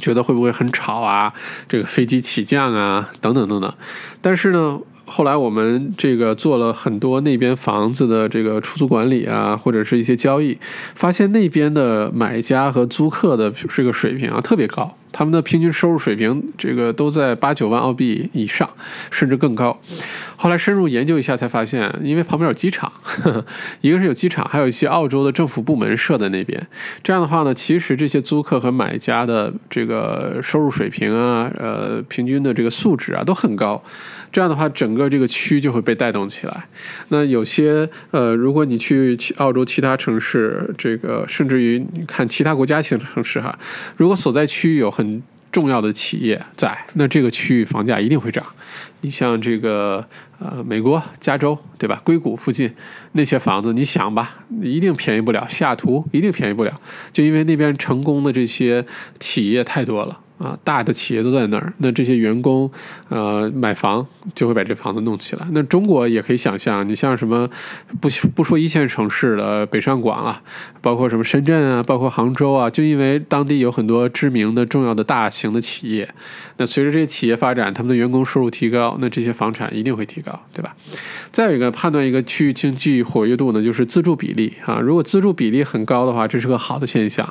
[0.00, 1.32] 觉得会不会很吵啊？
[1.68, 3.72] 这个飞机起降啊，等等等等。
[4.20, 4.80] 但是呢。
[5.06, 10.58] 后来我们这个做了很多那边房子的这个出租管理啊，或者是一些交易，
[10.94, 14.96] 发现那边的买家和租客的这个水平啊特别高。
[15.12, 18.68] 他们的平均收入水平，这个都在八九万澳币以上，
[19.10, 19.80] 甚至更高。
[20.36, 22.92] 后来深入研究一下，才发现，因为旁边有机场，
[23.80, 26.66] 一个是有机场，还有一些澳洲的政府部门设在那边。
[27.02, 33.82] 这样的话呢，其实这些租客和买家的这个收入水平啊，呃，平均的这个素质啊，都很高。
[34.32, 36.64] 这样的话，整个这个区就会被带动起来。
[37.08, 43.58] 那有些呃，如果你去澳洲其他城市，这个甚至于你看其他国家其他城市哈，
[43.96, 48.44] 如果所在区域有很重要的企业在，那这个区域房价一定会涨。
[49.00, 50.04] 你像这个
[50.38, 52.00] 呃，美国加州对吧？
[52.04, 52.70] 硅谷附近
[53.12, 55.46] 那些房子，你想吧，一定便宜不了。
[55.48, 56.80] 西雅图一定便宜不了，
[57.12, 58.84] 就因为那边成功的这些
[59.18, 60.20] 企业太多了。
[60.38, 62.70] 啊，大的企业都在那儿，那这些员工，
[63.08, 65.46] 呃，买房就会把这房子弄起来。
[65.52, 67.48] 那中国也可以想象，你像什么
[68.00, 70.42] 不不说一线城市的北上广啊，
[70.82, 76.08] 包括什么深圳啊，包括杭州啊，就因为当地有很多知名的、重要的大型的企业，
[76.58, 80.74] 那随着这些企业发展，他们的员工收入提高，那这些房产一定会提高，对吧？
[81.32, 84.80] 再有一个判断一个区域经济活跃度呢，就是自住比例啊。
[84.80, 87.26] 如果自住比例很高的话，这是个好的现象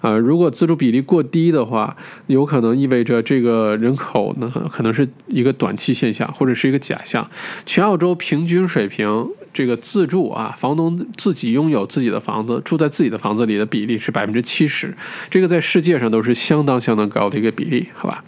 [0.00, 0.16] 啊。
[0.16, 1.96] 如果自住比例过低的话，
[2.26, 7.30] 有可能意味着这个人口呢，可能是一个短期现象，或者是一个假象。
[7.64, 14.94] 全澳洲平均水平，这个自住啊，房东自己拥有自己的房子，住在自己的房子里的比例是百分之七十，
[15.28, 18.24] 这个在世界上都是相当相当高的一个比例，好吧？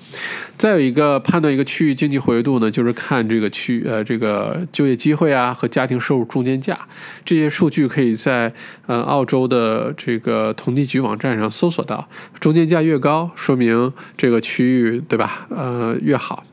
[0.58, 6.78] 再有一个判断一个区域经济活跃度呢，就是看这个区呃这个就业机会啊和家庭收入中间价，
[7.24, 8.52] 这些数据可以在
[8.86, 12.08] 呃澳洲的这个统计局网站上搜索到，
[12.38, 15.46] 中间价越高，说明这个区域对吧？
[15.50, 16.44] 呃越好。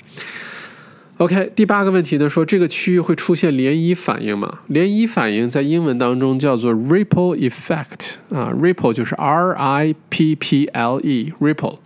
[1.20, 4.60] OK，第八个问题呢，说这个区域会出现涟漪反应吗？
[4.70, 11.80] 涟漪反应在英文当中叫做 ripple effect 啊，ripple 就是 R I P P L E，ripple。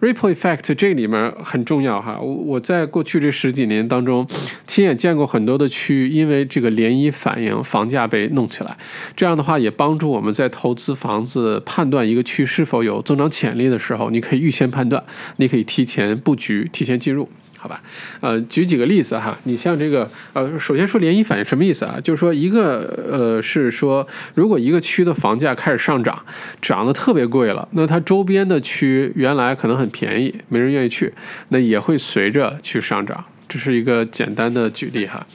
[0.00, 4.26] ripple effect 这里面很重要哈，我我在过去这十几年当中，
[4.66, 8.74] 亲眼见过很多的区域，因为这个涟漪反应，房价被弄起来。
[9.14, 15.04] 这样的话也帮助我们在投资房子判断一个区是否有增长潜力的时候，你可以预先判断，
[15.36, 17.28] 你可以提前布局，提前进入。
[17.60, 17.82] 好吧，
[18.20, 21.98] 呃，举几个例子哈，你像这个，呃，首先说涟漪反应什么意思啊？
[22.02, 26.16] 就是说一个，呃，是说如果一个区的房价开始上涨，
[26.62, 31.12] 涨得特别贵了，那它周边的区原来可能很便宜，没人愿意去，
[31.48, 33.24] 那也会随着去上涨。
[33.48, 35.26] 这是一个简单的举例哈。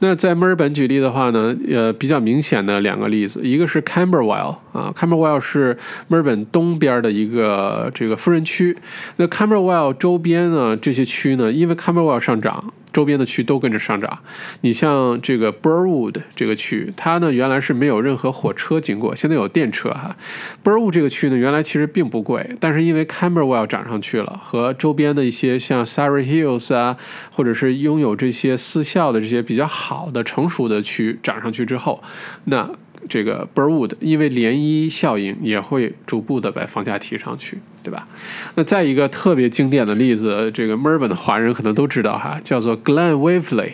[0.00, 5.76] 那在墨尔本举例的话呢，呃，比较明显的两个例子，一个是 Camberwell 啊，Camberwell 是
[6.08, 8.76] 墨尔本东边的一个这个富人区。
[9.16, 12.72] 那 Camberwell 周边呢，这些区呢，因为 Camberwell 上涨。
[12.98, 14.18] 周边的区都跟着上涨，
[14.62, 20.16] 你像这个 Burwood 这个区，它呢原来是没有任何火车经过，现在有电车哈。
[20.64, 26.96] Burwood 这个区呢原来其实并不贵，但是因为 Camberwell 涨上去了，和周边的一些像 Surrey Hills 啊，
[27.30, 32.02] 或者是拥有这些私校的这些比较好的成熟的区涨上去之后，
[32.46, 32.68] 那。
[33.08, 38.08] 这个 Burwood 因为涟漪效应也会逐步的把房价提上去，对吧？
[38.54, 43.72] 那再一个特别经典的例子，这个墨尔本的华人可能都知道哈，叫做 Glen Waverley。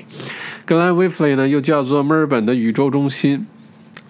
[0.67, 3.47] Glen Waverley 呢又叫做墨尔本的宇宙中心。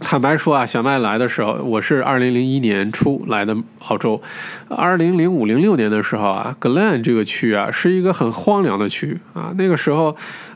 [0.00, 4.20] 坦白说啊，小麦来的时候，我是二零零一年初来的澳洲。
[4.68, 9.54] 二零零五零六年的时候啊，Glen 这个区啊是一个很荒凉的区啊。
[9.56, 10.14] 那个时候，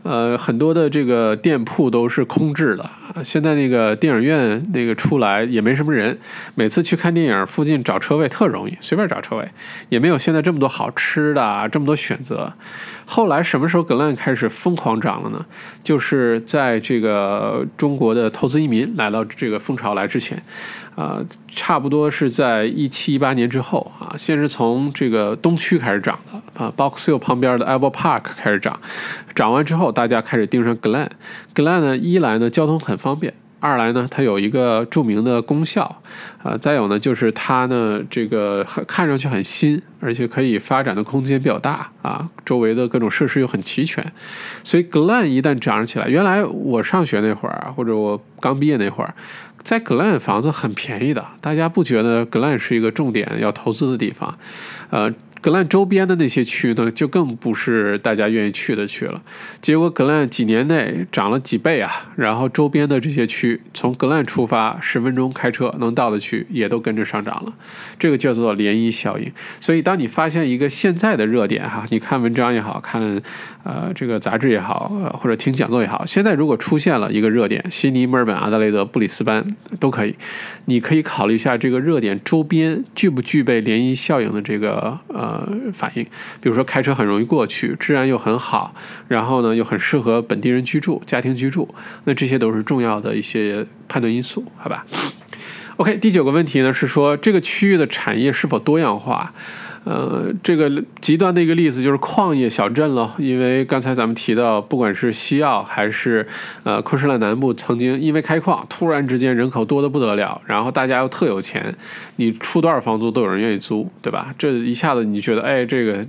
[0.09, 2.91] 呃，很多的这个店铺都是空置的。
[3.23, 6.19] 现在那个电影院那个出来也没什么人，
[6.55, 9.47] 每次去看电影，附近找车位特容易，随便找车位，
[9.91, 12.53] 也没有现在这么多好吃的，这么多选择。
[13.05, 15.45] 后来什么时候 Glen 开始疯狂涨了呢？
[15.85, 19.25] 就是在这个中国的投资移民来到。
[19.37, 20.43] 这个风潮来之前，
[20.99, 28.81] 啊，差不多是在一七一八年之后啊，先是从这个东区开始涨的啊，Box Hill 旁边的 Apple Park 开始涨，
[29.33, 33.33] 涨完之后，大家开始盯上 Glen，Glen 呢，一来呢交通很方便。
[33.61, 36.01] 二来呢，它有一个著名的功效，
[36.45, 44.13] 啊，再有呢，就是它呢，这个很看上去很新，而且可以发展的空间比较大啊，周围的各种设施又很齐全，
[44.63, 49.13] 所以 Glen 一旦涨起来，原来我上学那会儿啊，或者我刚毕业那会儿，
[49.69, 54.39] 在 Glen 房子很便宜的，大家不觉得 Glen 是一个重点要投资的地方，
[54.89, 55.13] 呃。
[55.41, 59.23] 格兰周边的那些区呢，就更不是大家愿意去的区了。
[59.63, 67.53] 结果格兰几年内涨了几倍啊，然后周边的这些区，从格兰出发十分钟开车能到的区，也都跟着上涨了。
[68.01, 69.31] 这个叫做涟漪效应。
[69.61, 73.23] 所以，当你发现一个现在的热点哈，你看文章也好看，
[73.69, 79.47] 呃，这个杂志也好，或者听讲座也好，现在如果出现了一个热点，悉尼、墨尔本、阿德雷德、布里斯班
[79.79, 80.17] 都可以，
[80.65, 85.29] 你可以考虑一下这个热点周边具不具备涟漪效应的这个呃。
[85.29, 86.03] 呃，反应，
[86.41, 88.75] 比如说开车很容易过去，治安又很好，
[89.09, 91.69] 然后呢又很适合本地人居住、家庭居住，
[92.05, 94.87] 那这些都是重要的一些判断因素，好吧
[95.77, 99.35] ？OK，第九个问题呢是说这个区域的产业是否多样化？
[99.89, 100.71] 呃，这个
[101.01, 106.29] 极端的一个例子就是矿业小镇了，因为刚才咱们提到，不管是西澳还是
[106.63, 111.75] 呃昆士兰南部，曾经因为开矿，突然之间人口多得不得了，然后大家又特有钱，
[112.17, 114.35] 你出多少房租都有人愿意租，对吧？
[114.37, 116.05] 这一下子你觉得，哎，这个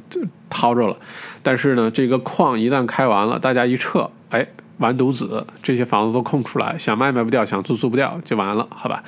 [0.49, 0.97] 掏着了，
[1.41, 4.45] 但是呢，这个矿一旦开完了，大家一撤，哎，
[4.79, 9.01] 完犊子，这些房子都空出来，想卖卖不掉，想租租不掉，就完了，好吧？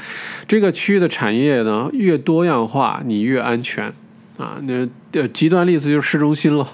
[0.47, 3.93] 这个区域的产业呢，越多样化，你越安全。
[4.41, 6.65] 啊，那呃极端例子就是市中心了，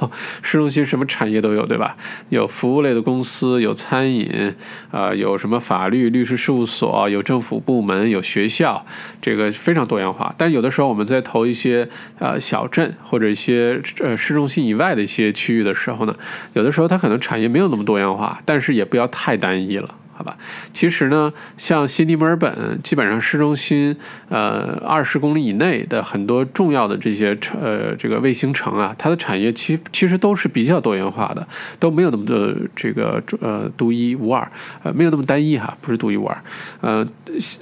[0.42, 1.98] 市中心什么产业都有，对吧？
[2.30, 4.56] 有服务类的公司，有餐饮，
[4.90, 8.86] 啊，有什么法律、律师事务所，有政府部门，有学校，
[9.22, 10.34] 这个非常多元化。
[10.38, 16.16] 但有的时候我们在投一些呃小镇或者一些呃市中心以外的一些区域的时候呢，
[16.54, 19.94] 有的时候它可能产业没有那么多元化，但是也不要太单一了。
[20.18, 20.36] 好吧，
[20.74, 23.96] 其实呢，像悉尼、墨尔本，基本上市中心，
[24.30, 31.48] 呃，二十公里以内的很多重要的这些城，呃，这个卫星城啊，它的产业其其实都是比较多元化的，
[31.80, 34.50] 都没有那么多这个呃独一无二，
[34.82, 36.36] 呃，没有那么单一哈，不是独一无二。
[36.82, 37.06] 呃，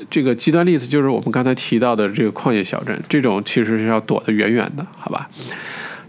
[0.10, 5.30] 这个极端例子就是我们刚才提到的这个矿业小镇，这种其实是要躲得远远的，好吧？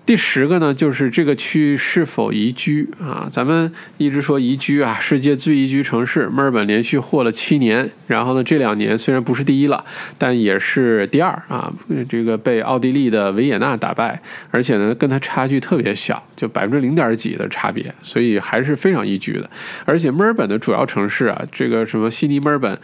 [0.07, 3.29] 第十个呢，就是这个区域是否宜居啊？
[3.33, 9.85] 咱们一直说宜居啊，世界最宜居城市墨尔本连续获了七年，然后呢，这两年虽然不是第一了，
[10.17, 11.73] 但也是第二啊。
[12.09, 14.23] 这个被奥地利的维也纳打败，
[14.53, 19.51] 而且呢，跟它差距特别小，就百分之零点几的差别，所以还是非常宜居的。
[19.85, 22.79] 而且墨尔本的主要城市啊，这个什么悉尼、墨尔本、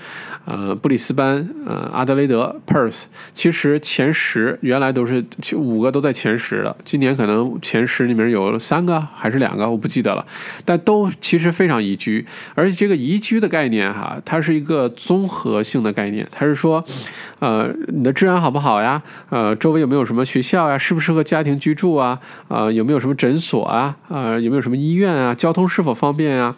[0.45, 5.25] 呃布里斯班、呃阿德雷德、Perth，其实前十原来都是
[5.55, 7.12] 五个都在前十的，今年。
[7.17, 10.25] 可能前十里面有三个还是两个，我不记得了，
[10.65, 16.85] 但都其实非常宜居，而且这个宜居的概念哈，它是一个综合性的概念，它是说，
[17.39, 19.03] 呃，你的治安好不好呀？
[19.31, 20.77] 呃，周围有没有什么学校呀？
[20.77, 22.19] 适不适合家庭居住啊？
[22.49, 23.97] 呃，有没有什么诊所啊？
[24.09, 25.35] 呃，有没有什么医院啊？
[25.35, 26.55] 交通是否方便呀？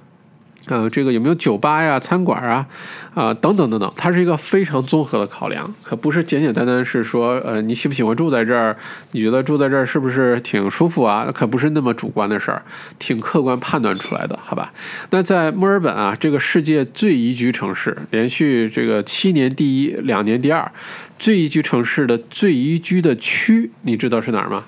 [0.67, 2.67] 呃，这个有没有酒吧呀、餐馆啊，
[3.15, 8.75] 啊，等等等等，它是一个非常综合的考量，可不是简简单单是说，呃，你喜不喜欢住在这儿？
[9.12, 11.29] 你觉得住在这儿是不是挺舒服啊？
[11.35, 12.62] 可不是那么主观的事儿，
[12.99, 14.73] 挺客观判断出来的，好吧？
[15.11, 20.73] 那在墨尔本啊，这个世界最宜居城市，连续这个七年第一，两年第二，
[21.19, 24.65] 最宜居城市的最宜居的区，你知道是哪儿吗？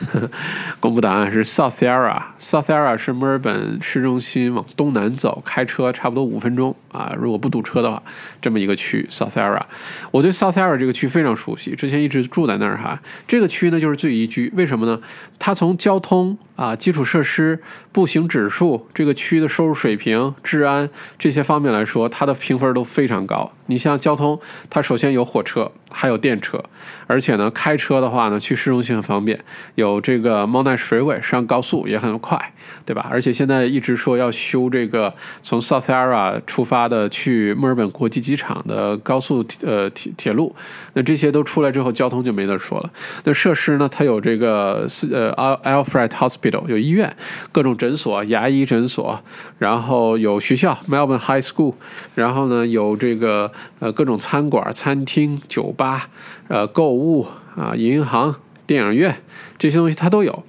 [0.80, 8.02] 公布答案是 South Yarra，South Yarra 是墨尔本市中心往东南走，开车差不多五分钟啊，如果不堵车的话，
[8.40, 9.62] 这么一个区 South Yarra。
[10.10, 13.00] 我对 South Yarra 这个区非常熟悉，之前一直住在那儿哈。
[13.26, 15.00] 这个区呢就是最宜居，为什么呢？
[15.38, 17.60] 它从交通啊、基础设施、
[17.96, 23.50] 步行指数、这个区的收入水平、治安这些方面来说，它的评分都非常高。
[23.68, 24.38] 你像交通，
[24.68, 26.62] 它首先有火车，还有电车，
[27.06, 29.42] 而且呢，开车的话呢，去市中心很方便，
[29.76, 32.38] 有这个 Monash Freeway 上高速也很快，
[32.84, 33.08] 对吧？
[33.10, 40.54] 而且现在一直说要修这个从 South Yarra 出发的去墨尔本国际机场的高速呃铁铁路，
[40.92, 42.90] 那这些都出来之后，交通就没得说了。
[43.24, 45.32] 那设施呢，它有这个呃
[45.64, 47.16] Alfred Hospital 有医院，
[47.50, 49.22] 各种诊诊所、牙医诊所，
[49.58, 51.74] 然后有学校 Melbourne High School，
[52.16, 53.52] 然后呢有这个。
[53.78, 56.08] 呃，各种餐馆、餐厅、酒吧，
[56.48, 58.34] 呃，购物啊，银行、
[58.66, 59.14] 电影院
[59.58, 60.42] 这些东西它都有，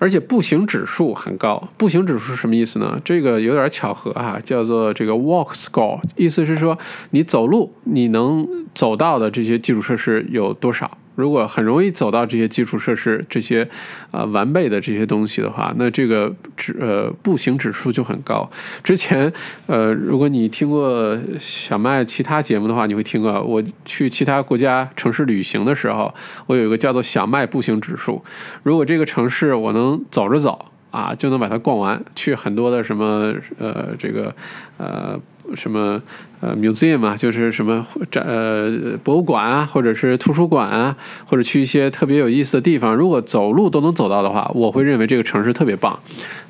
[0.00, 1.68] 而且步行指数很高。
[1.76, 3.00] 步行指数是什么意思呢？
[3.04, 6.76] 这个有点巧合啊，叫做这个 Walk Score，意思是说
[7.10, 10.98] 你走路你能走到的这些基础设施有多少。
[11.14, 13.68] 如果很容易走到这些基础设施、这些
[14.10, 18.48] 啊完备的这些东西的话，那这个指呃步行指数就很高。
[18.82, 19.32] 之前
[19.66, 26.12] 呃，如果你听过小麦其他节目的话，你会听过我去其他国家城市旅行的时候，
[26.46, 28.24] 我有一个叫做小麦步行指数。
[28.62, 34.34] 如果这个城市我能走着走啊，就能把它逛完，去很多的什么呃这个
[34.78, 35.20] 呃。
[35.54, 36.00] 什么
[36.40, 40.96] 呃，museum 啊，就是什么展呃博物馆啊，或者是图书馆啊，
[41.26, 45.92] 或者去一些特别有意思的地方，如果走路都能走到的话，我会认为这个城市特别棒。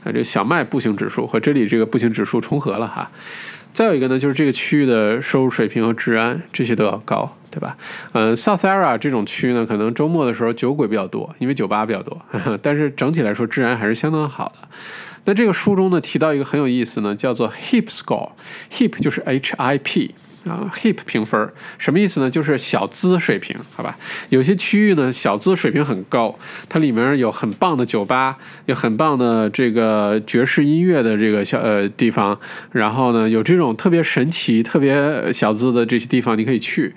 [0.05, 3.11] 啊，这小麦步行指数和这里这个步行指数重合了哈。
[3.72, 7.74] 再有一个呢，就是这个区域的收入水平和治安这些都要高，对吧？
[8.12, 12.20] 嗯，South Area 这种区呢，可能周末的时候酒鬼比较多，因为酒吧比较多，
[12.61, 14.68] 但是整体来说治安还是相当好的。
[15.24, 20.14] 那这个书中呢提到一个很有意思呢，叫做 HIP score，HIP 就是 H I P。
[20.45, 22.28] 啊，hip 评分什么意思呢？
[22.28, 23.97] 就是小资水平，好吧？
[24.30, 26.36] 有些区域呢，小资水平很高，
[26.68, 28.36] 它里面有很棒的酒吧，
[28.66, 32.36] 有很棒的这个爵士音乐的这个小呃地方，
[32.72, 36.93] 然后呢，有这种特别神奇、特别小资的这些地方，你可以去。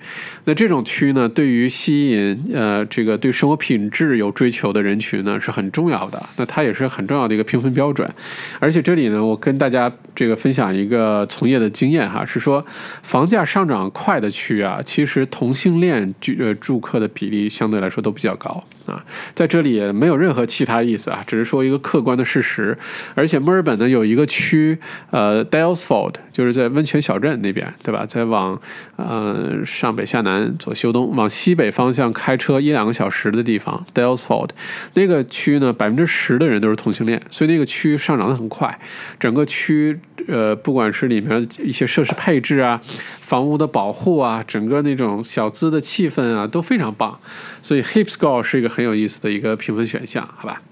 [0.46, 6.20] 那这种区呢，对于吸引呃这个对生活品质有追求的人群呢，是很重要的。
[6.36, 8.12] 那它也是很重要的一个评分标准。
[8.58, 12.66] 而且这里呢，我跟大家这个分享一个从业的经验哈，是说
[13.02, 13.35] 房价。
[13.36, 19.04] 价上涨快的区啊，其实同性恋居呃住客的比例相对来说都比较高啊。
[19.34, 22.76] 在这里也没有任何其他意思啊，只是说一个客观的事实。
[23.14, 24.78] 而且墨尔本呢有一个区，
[25.10, 28.06] 呃，Dalesford，就是在温泉小镇那边，对吧？
[28.06, 28.58] 在往
[28.96, 34.50] 呃上北下南左西右东往西北方向开车一两个小时的地方，Dalesford
[34.94, 38.78] 那个区呢，百分之十的人都是同性恋，所以那个区上涨的很快。
[39.20, 42.80] 整个区呃，不管是里面一些设施配置啊，
[43.26, 47.18] 房屋的保护啊，整个那种小资的气氛啊，都非常棒。
[47.60, 50.62] 所以 Hip Score 是一个很有意思的一个评分选项，好吧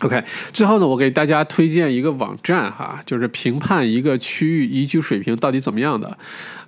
[0.00, 6.18] ？OK，最后呢，我给大家推荐一个网站哈，就是评判一个区域宜居水平到底怎么样的。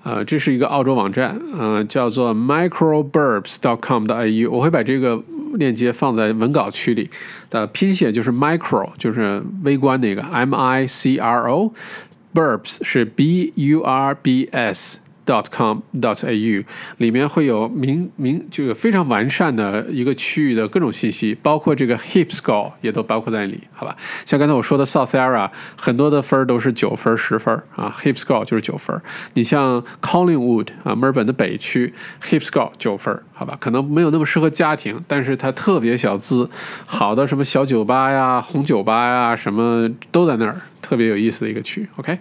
[0.04, 5.20] 呃，这是一个澳洲网站，呃，叫做 microburbs.com 的 AU，我会把这个
[5.54, 7.10] 链接放在文稿区里。
[7.50, 15.00] 的拼写就是 micro，就是微观那个 M I C R O，burbs 是 B U R B S。
[15.28, 16.64] Dot com dot au
[16.96, 23.94] 里面会有明明这个非常完善的一个区域的各种信息，包括这个 hip score 也都包括在里，好吧？
[24.24, 28.98] 像刚才我说的 South Area 很多的分都是九分、十分啊，hip score 就是九分。
[29.34, 33.54] 你像 Collingwood 啊，墨尔本的北区 hip score 九分，好吧？
[33.60, 36.48] 可能没有那么适合家庭，但是它特别小资，
[36.86, 41.86] 好的什么小酒吧呀、红酒吧呀，什么都在那儿，特别有意思的一个区。
[41.96, 42.18] OK，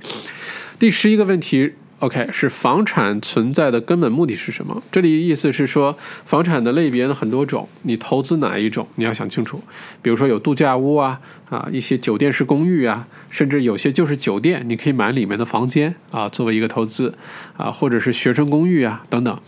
[0.78, 1.74] 第十一个问题。
[2.00, 4.84] OK，是房产存在的根本目的是什么？
[4.92, 9.60] 这里意思是说，房产的类别呢很多种，你投资哪一种，你要想清楚。
[10.04, 11.20] 比如说有度假屋啊，
[11.50, 17.16] 啊一些酒店式公寓啊，甚至有些就是酒店，你可以买里面的房间啊，作为一个投资
[17.58, 19.42] 啊，或者是学生公寓啊等等，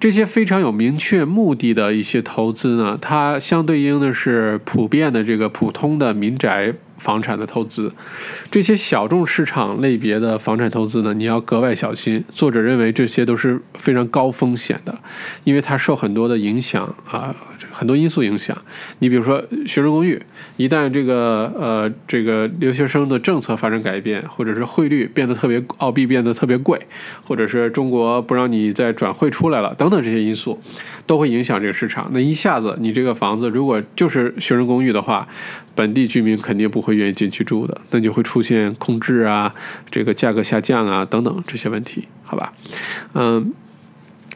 [0.00, 6.74] 这些非常有明确目的的一些投资呢，它相对应的是普遍的这个普通的民宅。
[7.02, 7.92] 房产的投资，
[8.48, 12.22] 这些小众市场类别的房产投资呢，你要格外小心。
[12.30, 14.96] 作者认为这些都是非常高风险的，
[15.42, 17.34] 因为它受很多的影响啊，
[17.72, 18.56] 很多因素影响。
[19.00, 20.22] 你比如说学生公寓，
[20.56, 26.80] 一旦这个呃这个留学生的政策发生改变，或者是汇率变得特别澳币变得特别贵，
[27.24, 30.62] 或者是中国不让你再转汇出来了等等这些因素，
[31.06, 32.10] 都会影响这个市场。
[32.12, 35.26] 那一下子你这个房子如果就是学生公寓的话，
[35.74, 39.54] 本地居民肯定不会愿意进去住的，那就会出现空置啊，
[39.90, 42.52] 这个价格下降啊等等这些问题，好吧？
[43.14, 43.52] 嗯。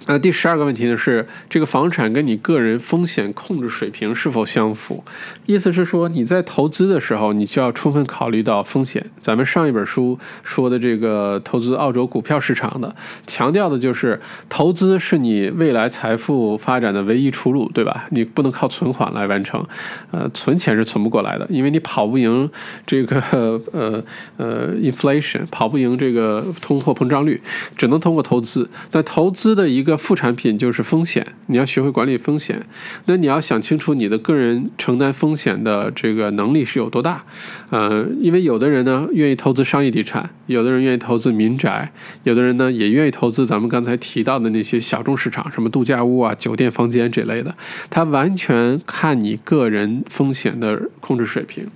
[0.07, 5.03] 那第十二个问题呢是这个房产跟你个人风险控制水平是否相符？
[5.47, 9.05] 意思是说你在投资的时候，你就要充分考虑到风险。
[9.21, 12.95] 咱们上一本书说的这个投资澳洲股票市场的，
[13.27, 18.07] 强调的就是投资是你未来财富发展的唯一出路，对吧？
[18.11, 19.65] 你不能靠存款来完成，
[20.13, 22.49] 呃，存钱是存不过来的，因为你跑不赢
[22.87, 23.21] 这个
[23.73, 24.03] 呃
[24.37, 27.41] 呃 inflation，跑不赢这个通货膨胀率，
[27.77, 28.69] 只能通过投资。
[28.91, 32.65] 但投资的一个副产品就是风险，你要学会管理风险。
[33.07, 37.25] 那你要想清楚你的个人承担风险的这个能力是有多大。
[37.71, 41.93] 呃，因为有的人呢愿意投资商业地产，有的人愿意投资民宅，
[42.25, 47.55] 有的人呢也愿意投资咱们刚才提到的那些小众市场，什么度假屋啊、酒店房间这类的。
[47.89, 51.67] 它完全看你个人风险的控制水平。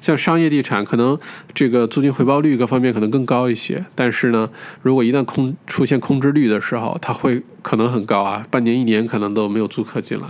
[0.00, 1.18] 像商业地产，可能
[1.52, 4.48] 这个租金回报率各方面可能更高一些，但是呢，
[4.82, 7.42] 如果一旦空出现空置率的时候，它会。
[7.66, 10.26] 可能很高啊，半年一年可能都没有租客进来，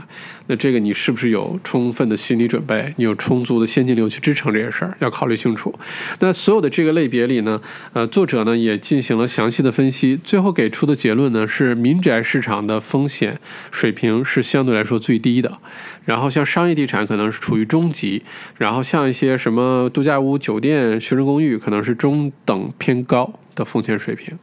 [0.46, 2.94] 那这个你是不是有充分的心理准备？
[2.96, 4.96] 你有充足的现金流去支撑这些事儿？
[5.00, 5.78] 要考虑清楚。
[6.20, 7.60] 那所有的这个类别里呢，
[7.92, 13.38] 呃，作者呢也进行了详细的分析，最后给出的结论呢是民宅市场的风险
[13.70, 15.58] 水平是相对来说最低的，
[16.06, 18.22] 然后像商业地产可能是处于中级，
[18.56, 24.38] 然后像一些什么度假屋、酒店、学生公寓可能是中等偏高的风险水平。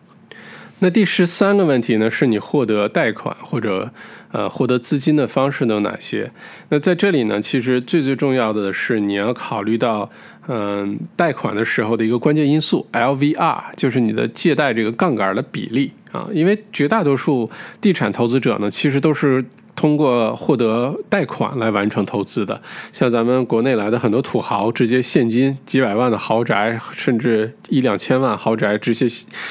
[0.84, 3.89] 那第十三个问题呢，是你获得贷款或者
[4.34, 6.29] 呃获得资金的方式都有哪些？
[6.67, 10.11] 那在这里呢，其实最最重要的是你要考虑到，
[10.49, 19.45] 嗯，贷款的时候的一个关键因素 LVR，就是你的借贷这个杠杆的比例啊，因为绝大多数地产投资者呢，其实都是。
[19.76, 22.61] 通过获得贷款来完成投资的，
[22.91, 29.07] 像咱们国内来的很多土豪，直接现金几百万的豪宅，甚至一两千万豪宅，直接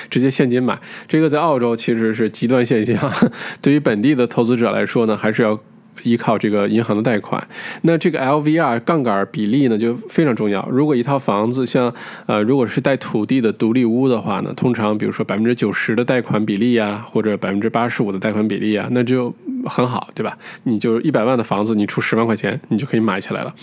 [0.09, 3.13] 直接现金买，这个在澳洲其实是极端现象。
[3.61, 5.59] 对于本地的投资者来说呢，还是要。
[6.03, 7.47] 依靠这个银行的贷款，
[7.83, 10.67] 那这个 LVR 杠杆比例呢就非常重要。
[10.71, 11.93] 如果一套房子像
[12.27, 19.35] 呃，如果是带土地的独立屋的话呢，通常比如说百分之九十的贷款比例啊，或者百分之八十五的贷款比例啊，那就
[19.67, 20.37] 很好，对吧？
[20.65, 23.55] 你就一百万的房子，你出十万块钱，你就可以买起来了。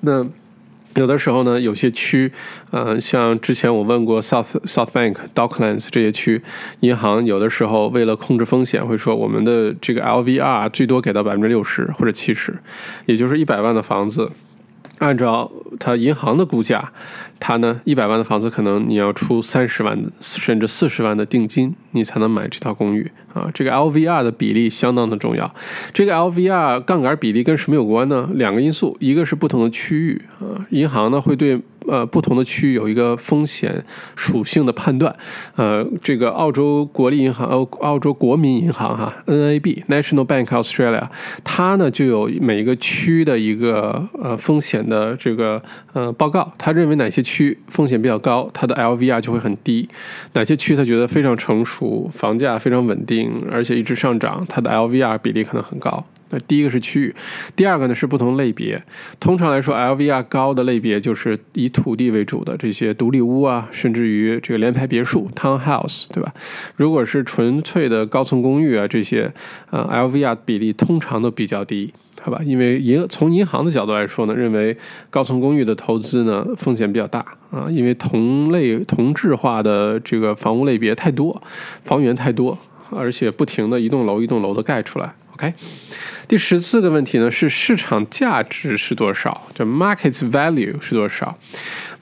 [0.00, 0.24] 那
[0.98, 2.30] 有的时候呢，有些区，
[2.72, 6.42] 呃，像之前我问过 South South Bank、Docklands 这些区，
[6.80, 12.58] 银行有的时候为了控制风险，会说我们的这个 LVR 最多给到百分之六十或者七十，
[13.06, 14.28] 也就是一百万的房子，
[14.98, 16.90] 按照它银行的估价，
[17.38, 23.48] 它呢一百万的房子可能你要出三十万甚至四十万的定金，你才能买这套公寓啊。
[23.54, 25.54] 这个 LVR 的比例相当的重要。
[25.92, 28.28] 这个 LVR 杠杆比例跟什么有关呢？
[28.34, 30.20] 两个因素，一个是不同的区域，
[30.70, 31.60] 银行呢会对。
[31.86, 33.82] 呃，不同的区域有一个风险
[34.14, 35.16] 属性的判断。
[35.56, 41.08] 呃，这个澳洲国立银行、澳澳洲国民银行哈 （NAB, National Bank Australia），
[41.42, 45.62] 它呢就有每一个区的一个呃风险的这个
[45.94, 46.52] 呃报告。
[46.58, 49.88] 他认为哪些区风险比较高，它的 LVR 就会很低；
[50.34, 56.04] 哪些区他觉得非常成熟，房价非常稳定，而且一直上涨，它的 LVR 比例可能很高。
[56.30, 57.14] 那第一个是区域，
[57.56, 58.82] 第二个呢是不同类别。
[59.18, 66.32] 通常来说，LVR 高的类别就是以土地为主的这些独立屋啊，甚至于这个联排别墅 （townhouse），对吧？
[66.76, 69.32] 如果是纯粹的高层公寓啊，这些
[69.70, 72.40] 呃 LVR 比例通常都比较低，好吧？
[72.44, 74.76] 因为银从银行的角度来说呢，认为
[75.08, 81.40] 高层公寓的投资呢风险比较大啊，因为同类同质化的这个房屋类别太多，
[81.84, 82.58] 房源太多，
[82.90, 85.14] 而且不停的一栋楼一栋楼的盖出来。
[85.38, 85.54] OK。
[86.26, 89.46] 第十四个问题呢是市场价值是多少？
[89.54, 91.38] 就 market value 是多少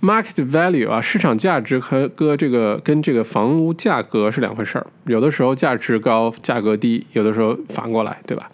[0.00, 4.86] ？market value 啊，市场价值和跟这个跟这个房屋价格是两回事儿。
[5.04, 8.50] 有的时候价值高，价格低；有的时候反过来，对吧？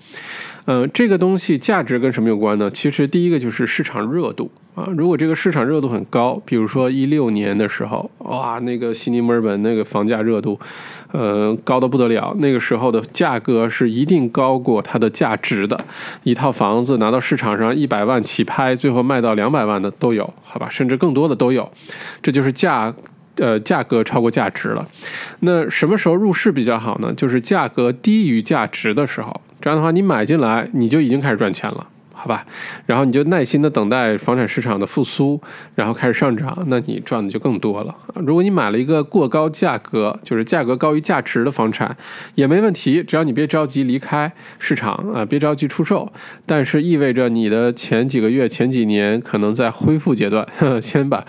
[0.66, 2.70] 嗯，这个东西价值跟什么有关呢？
[2.70, 4.86] 其实第一个就是市场热度啊。
[4.96, 10.56] 如果这个市场热度很高，比如说一六年的时候，哇，那个悉尼、墨尔本那个房价热度，
[11.10, 12.32] 呃，高的不得了。
[12.38, 15.76] 那个时候的价格是一定高过它的价值的。
[16.22, 21.68] 一套房子拿到市场上一百万起拍，最后卖到两百万的都有，好吧，甚至更多的都有。
[22.22, 22.94] 这就是价，
[23.34, 24.86] 呃，价格超过价值了。
[25.40, 27.12] 那什么时候入市比较好呢？
[27.14, 29.40] 就是价格低于价值的时候。
[29.62, 32.44] 这样的话，你买进来你就已经开始赚钱了，好吧？
[32.84, 35.40] 然后你就耐心的等待房产市场的复苏，
[35.76, 37.94] 然后开始上涨，那你赚的就更多了。
[38.16, 41.96] 如果你买了一个过高价格，就是价格高于价值的房产，
[42.34, 46.12] 也没问题，只要你别着急离开市场啊，别着急出售。
[46.44, 50.44] 但是意味着你的前几个月、前几年可能在恢复阶段，
[50.82, 51.24] 先把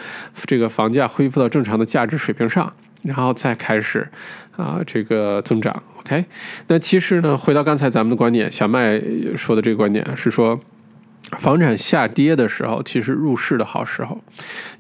[0.48, 2.74] 这个房价恢复到正常的价值水平上，
[3.04, 4.08] 然后再开始
[4.56, 5.84] 啊这个增长。
[6.00, 6.26] OK，
[6.68, 9.02] 那其实呢，回到刚才咱们的观点，小麦
[9.38, 10.60] 说的这个观点是说，
[11.38, 14.22] 房产下跌的时候，其实入市的好时候，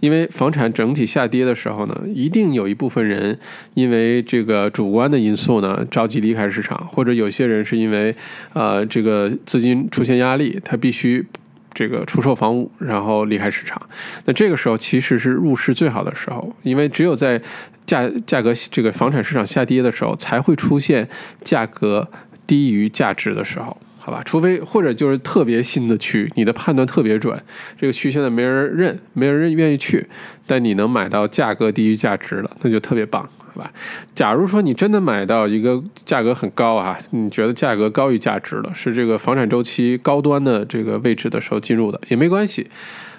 [0.01, 3.39] 因为房产整体下跌的时候呢，一定有一部分人
[3.73, 8.13] 因为这个主观的因素呢，着急离开市场，或者有些人是因为
[8.51, 11.25] 呃这个资金出现压力，他必须。
[11.73, 13.81] 这个出售房屋，然后离开市场，
[14.25, 17.41] 那这个时候其实是入市最好的时候，因为只有在
[17.85, 21.07] 价价格这个房产市场下跌的时候，才会出现
[21.43, 22.07] 价格
[22.45, 24.21] 低于价值的时候，好吧？
[24.25, 27.41] 除非或者就是特别新的区，你的判断特别准，
[27.79, 30.05] 这个区现在没人认，没人愿意去，
[30.45, 33.23] 但你能买到价格低于价值的，那就特别棒。
[33.53, 33.71] 好吧，
[34.13, 42.67] 假如说你真的买到一个价格很高啊，你觉得价格高于价值了，是这个房产周期高端的这个位置的时候进入的，也没关系。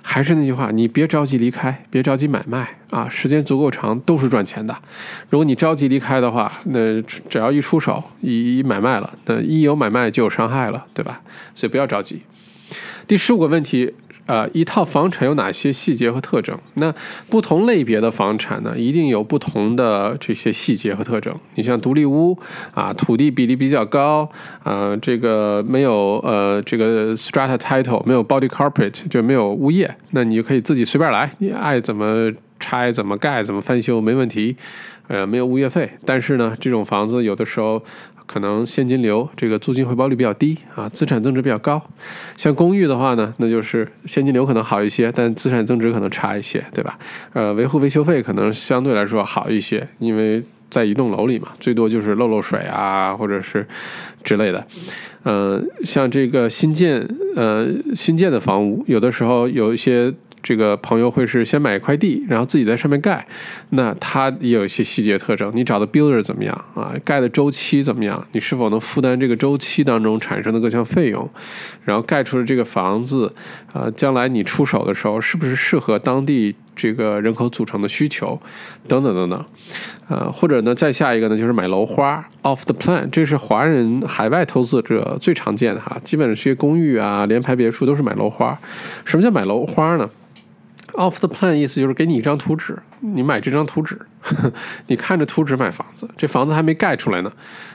[0.06, 4.76] 还是那句话，你别着急离开，别着急买卖啊，时间足够长都是赚钱的。
[5.30, 11.22] 如果你着急离开的话，那只要一出手一一买卖了，那一有买卖就有伤害了，对吧？
[11.54, 12.22] 所以不要着急。
[13.08, 13.94] 第十五个问题。
[14.26, 16.58] 呃，一套房产有哪些细节和特征？
[16.74, 16.92] 那
[17.28, 21.34] 不同类别的房产呢，一定有不同的这些细节和特征。
[21.56, 22.38] 你像独立屋
[22.72, 24.28] 啊，土地比例比较高，
[24.62, 34.56] 啊，这个没有呃这个 strata title，没有 body carpet，就没有物业，那你就可以自己随便来，你爱怎么拆怎么盖怎么翻修没问题，
[35.08, 35.90] 呃，没有物业费。
[36.06, 37.82] 但是呢，这种房子有的时候。
[38.26, 41.82] 可能现金流这个租金回报率比较低啊，资产增值比较高。
[42.36, 46.98] 像公寓的话呢，那就是现金流可能好一些，但资产增值可能差一些，对吧？
[47.32, 53.66] 呃，维护维修费可能相对来说好一些，因为在一栋楼里嘛，最多就是漏漏水啊，或者是
[54.22, 54.66] 之类的。
[55.24, 57.06] 嗯，像这个新建
[57.36, 60.12] 呃新建的房屋，有的时候有一些。
[60.44, 63.26] 这个朋友会是先买一块地，然后自己在上面盖，
[63.70, 65.50] 那它也有一些细节特征。
[65.54, 66.92] 你找的 builder 怎么样啊？
[67.02, 68.24] 盖的周期怎么样？
[68.32, 71.28] 你是否能负担这个周期当中产生的各项费用？
[71.82, 73.32] 然后盖出的这个房子，
[73.72, 78.38] 啊，将来你出手的时候是不是适合当地这个人口组成的需求？
[78.86, 79.44] 等等等等，
[80.08, 88.58] 呃，或者呢，再下一个呢，就是买楼花 off the plan，这是华人海外投资者最常见的哈，基本上这些公寓啊、联排别墅都是买楼花。
[89.06, 90.06] 什么叫买楼花呢？
[90.94, 94.00] Off the plan 意思就是给你一张图纸，你买这张图纸，
[94.86, 97.32] 你看着图纸买房子，这房子还没盖出来呢，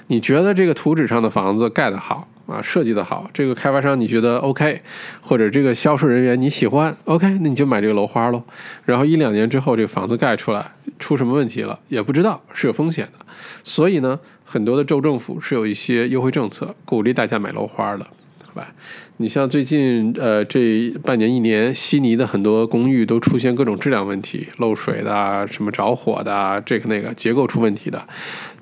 [0.07, 4.81] 你觉得这个图纸上的房子盖得好啊，设计的好，这个开发商你觉得 OK，
[5.21, 8.41] 或者这个销售人员你喜欢 OK，那你就买这个楼花喽。
[8.85, 13.25] 然后一两年之后这个房子盖出来出什么问题了也不知道，是有风险的。
[13.63, 18.07] 所以呢，很多的州政府是有一些优惠政策，鼓励大家买楼花的。
[18.51, 18.73] 好吧，
[19.17, 28.03] 你像最近呃这半年一年，悉尼的很多公寓都出现各种质量问题，漏水的、什么着火的、这个那个结构出问题的，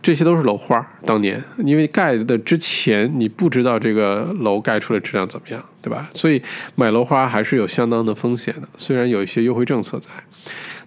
[0.01, 0.85] 这些都是楼花。
[1.05, 6.09] 当年因为盖的之前你不知道这个楼盖出来质量怎么样，对吧？
[6.13, 6.41] 所以
[6.75, 10.09] 买楼花还是有相当的风险的，虽然有一些优惠政策在。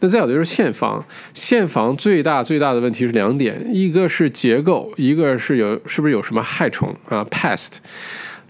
[0.03, 7.79] 那再有的就是现房，现房最大最大的问题是两点，一个是结构，一个是有是不是有什么害虫啊？pest。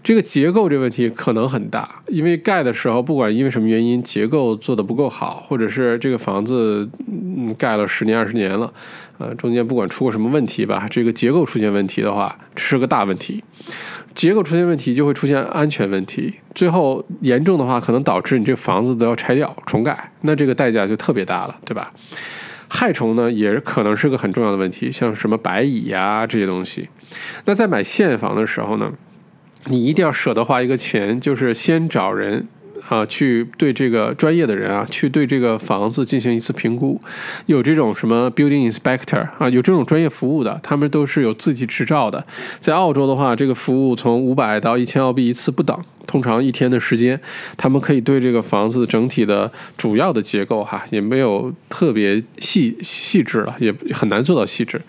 [0.03, 8.73] 这个结构这问题可能很大，因为盖的时候，不管因为什么原因，结构做的不够好，或者是这个房子嗯盖了十年二十年了，
[9.19, 13.43] 呃，中间不管出过什么问题吧，这个结构出现问题的话，是个大问题。
[14.15, 21.93] 结构出现问题就会出现安全问题，最后严重的话可能导致你这房子都要拆掉重盖，那这个代价就特别大了，对吧？
[22.67, 26.89] 害虫呢也可能是个很重要的问题，像什么白蚁呀这些东西。
[27.45, 28.91] 那在买现房的时候呢？
[29.65, 32.47] 你一定要舍得花一个钱，就是先找人
[32.89, 36.99] 啊，去对这个专业的人啊，去对这个房子进行一次评估。
[37.45, 42.25] 有这种什么 building inspector 啊，有这种专业服务的，他们都是有自己执照的。
[42.59, 45.77] 在澳洲的话，这个服务从五百到一千澳币一次不等。
[46.11, 47.17] 通常一天的时间，
[47.55, 54.81] 他们可以对这个房子整体的主要的结构哈，也没有特别细细致了，也很难做到细致。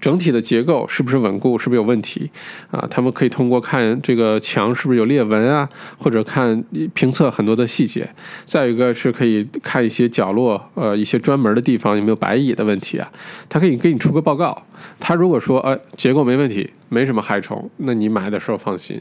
[0.00, 2.30] 整体的结构是不是稳固，是不是有问题
[2.70, 2.86] 啊？
[2.88, 5.68] 他们可以通过看这个墙是不是有裂纹啊，
[5.98, 6.62] 或者看
[6.94, 8.08] 评测很多的细节。
[8.44, 13.10] 再一个是可以看一些角落，呃，一些专门的地方有没有白蚁的问题啊？
[13.48, 14.62] 他可以给你出个报告。
[15.00, 16.70] 他如果说，呃，结构没问题。
[16.88, 19.00] 没什么害虫，那你买的时候放心。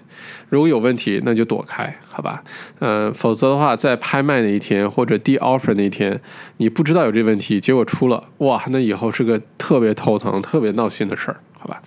[0.50, 2.44] 如果有问题，那就躲开，好吧？
[2.80, 6.20] 嗯，否则的话，在拍卖那一天或者 D offer 那一天，
[6.58, 11.82] 你不知道有这问题，结果出了，哇，那以后是个特别头疼、特别闹心的事儿，好吧？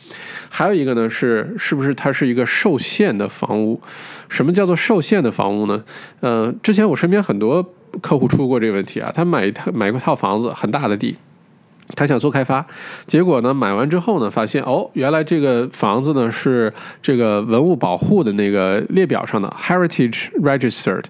[0.48, 3.80] 还有一个呢，是是不是它是一个受限的房屋？
[4.28, 5.84] 什么叫做受限的房屋呢？
[6.20, 7.62] 嗯，之前我身边很多
[8.00, 11.16] 客户出过这个问题啊，他买一套买过套房子，很大的地。
[11.94, 12.64] 他想做开发，
[13.06, 16.72] 结果呢，买完之后呢，发现哦，原来这个房子呢是
[17.02, 21.04] 这个文物保护的那个列表上的 heritage registered，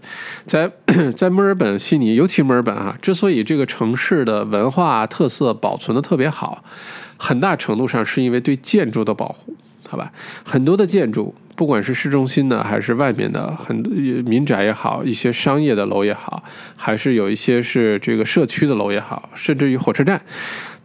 [0.47, 0.70] 在
[1.16, 6.62] 在墨尔本、悉尼，尤其墨尔本啊，之所以这个城市的文化特色保存的特别好，
[7.16, 9.55] 很大程度上是因为对建筑的保护，
[9.89, 10.12] 好吧？
[10.45, 11.35] 很多的建筑。
[11.57, 13.76] 不管是市中心的还是外面的，很
[14.24, 16.43] 民宅也好，一些商业的楼也好，
[16.74, 20.18] 还是有一些是这个社区的楼也好，甚至于火车站，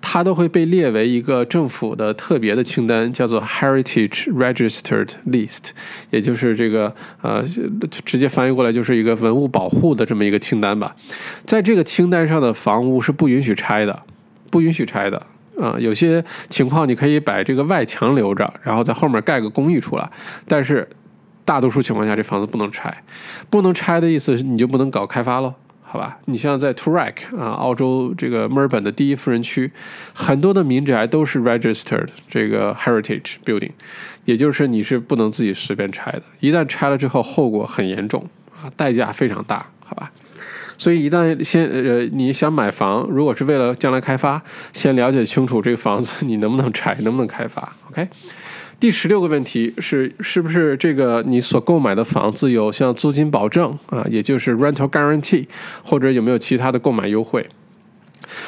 [0.07, 5.71] 它都会被列为一个政府的特别的清单，叫做 Heritage Registered List，
[6.11, 6.93] 也就是这个
[7.23, 7.43] 呃，
[8.05, 10.95] 直接翻译过来就是一个文物保护的这么一个清单吧。
[11.43, 14.03] 在这个清单上的房屋是不允许拆的，
[14.51, 15.25] 不允许拆的。
[15.59, 20.07] 啊，有些情况你可以把这个外墙留着，然后在后面盖个公寓出来，
[20.47, 20.87] 但是
[21.43, 22.95] 大多数情况下这房子不能拆，
[23.49, 25.55] 不能拆的意思是你就不能搞开发喽，
[25.95, 26.17] 好吧？
[26.25, 29.71] 你像在 Toorak 啊，澳洲这个墨尔本的第一富人区，
[30.13, 33.71] 很多的民宅都是 registered 这个 heritage building，
[34.25, 40.11] 也就是你是不能自己随便拆的，一旦拆了之后后果很严重啊，代价非常大，好吧？
[40.77, 44.43] 所以，一旦先呃，你想买房，如果是为了将来开发，
[44.73, 47.73] 先了解清楚这个房子你能不能拆，能不能开发。
[47.89, 48.05] OK。
[48.79, 55.47] 第十六个问题是，是不是这个你所购买的房子有像租金保证啊，也就是 rental guarantee，
[55.83, 57.47] 或者有没有其他的购买优惠？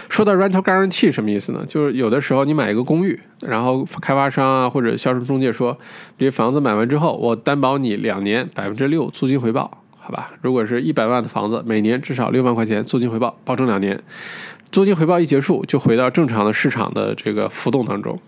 [0.10, 1.66] 说到 rental guarantee 什么意思呢？
[1.68, 5.78] 就是有的时候你买一个公寓，然后开发商啊或者销售中介说，
[6.18, 9.84] 这房子买完之后，我担保你两年百分之六租金回报。
[9.98, 14.02] 好吧，如果是一百万的房子，每年至少六万块钱租金回报，保证两年。
[14.72, 18.20] 租金回报一结束，就回到正常的市场的这个浮动当中。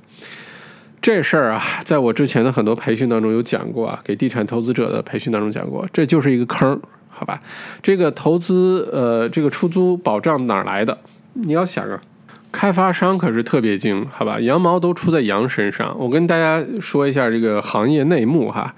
[1.02, 6.80] 这事儿啊，在我之前的很多培训当中有讲过啊，给地产投资者的培训当中讲过，这就是一个坑。
[7.12, 7.38] 好吧，
[7.82, 10.98] 这个投资呃，这个出租保障哪儿来的？
[11.34, 12.02] 你要想啊，
[12.50, 15.94] 开发商可是特别精，好吧，羊毛都出在羊身上。
[16.00, 18.74] 我跟大家说一下这个行业内幕哈。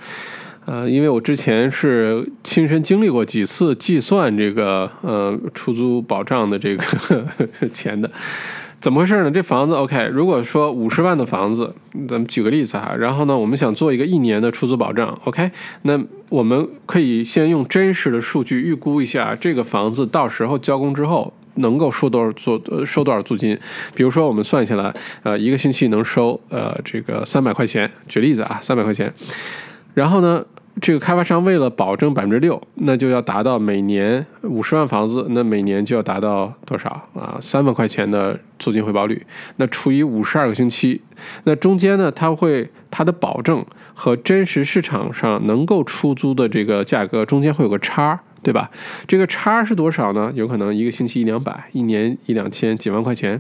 [0.66, 6.84] 呃，因为我之前是亲身经历过几次计算这个呃出租保障的这个
[7.74, 8.10] 钱的，
[8.82, 9.30] 怎么回事呢？
[9.30, 11.72] 这房子 OK，如果说五十万的房子，
[12.10, 15.52] 咱们举个例子哈，然后呢，我们想做一个一年的出租保障，OK，
[15.84, 23.56] 那我们可以先用真实的数据预估一下这个房子到时候交工之后能够收多少租呃收多少租金。
[23.94, 29.14] 比如说我们算下来，呃，一个星期能收呃这个三百块钱，举例子啊，三百块钱。
[29.94, 30.44] 然后呢，
[30.80, 37.38] 这个开发商为了保证百分之六，那就要达到每年五十万房子，那每年就要达到多少啊？
[37.42, 39.26] 三万块钱的租金回报率。
[39.58, 41.02] 那除以五十二个星期，
[41.44, 43.64] 那中间呢，它会它的保证
[43.94, 48.72] 和真实市场上能够出租的这个价格中间会有个差，对吧？
[49.06, 50.32] 这个差是多少呢？
[50.34, 53.40] 有可能一个星期一两百，一年一两千，几万块钱。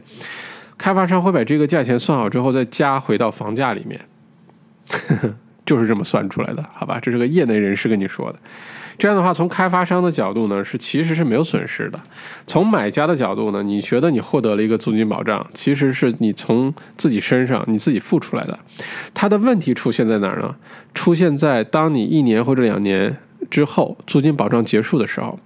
[0.77, 4.01] 开发商会把这个价钱算好之后，再加回到房价里面。
[5.65, 6.99] 就是这么算出来的，好吧？
[7.01, 8.39] 这是个业内人士跟你说的。
[8.97, 11.97] 这样的话，从开发商的角度呢，是其实是没有损失的；
[12.45, 18.59] 从买家的角度呢，你觉得你获得了一个租金保障，其实是你从自己身上你自己付出来的。
[19.13, 20.55] 它的问题出现在哪儿呢？
[20.93, 23.17] 出现在当你一年或者两年。
[23.49, 25.37] 之后租金保障结束的时候，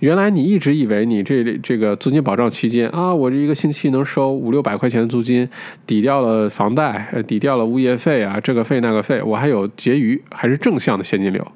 [0.00, 5.48] 原来你一直以为你这这个租金保障期间啊，我这一个星期能收五六百块钱的租金，
[5.86, 11.46] 抵掉了房贷，抵掉了物业费啊，这个费那个费，我还有结余，还是正向的现金流。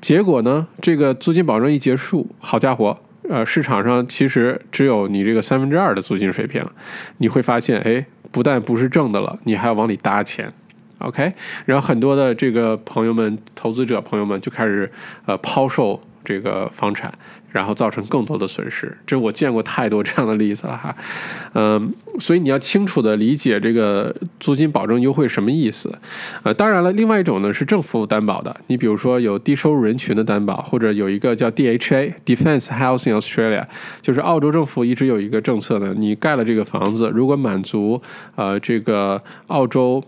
[0.00, 6.64] 结果呢，这个租金保障一结束，好家伙，呃，市场上其实只有你这个三分之二的租金水平，
[7.18, 10.52] 你会发现，哎，不但不是正的了，你还要往里搭钱。
[10.98, 11.32] OK，
[11.64, 14.90] 然后很多的这个朋友们、投资者朋友们就开始
[15.26, 17.12] 呃抛售这个房产，
[17.52, 18.96] 然后造成更多的损失。
[19.06, 20.96] 这我见过太多这样的例子了哈，
[21.52, 25.96] 嗯，所以你要清楚的理解这个租金保证优惠什么意思。
[26.42, 33.66] 呃，当然了，另外一种呢是政府担保的，你比如说有低收入人群的担保，或者有一个叫 DHA（Defense Housing Australia），
[34.00, 38.00] 就是澳洲政府一直有一个政策呢，你盖了这个房子，如果满足
[38.34, 40.02] 呃这个澳洲。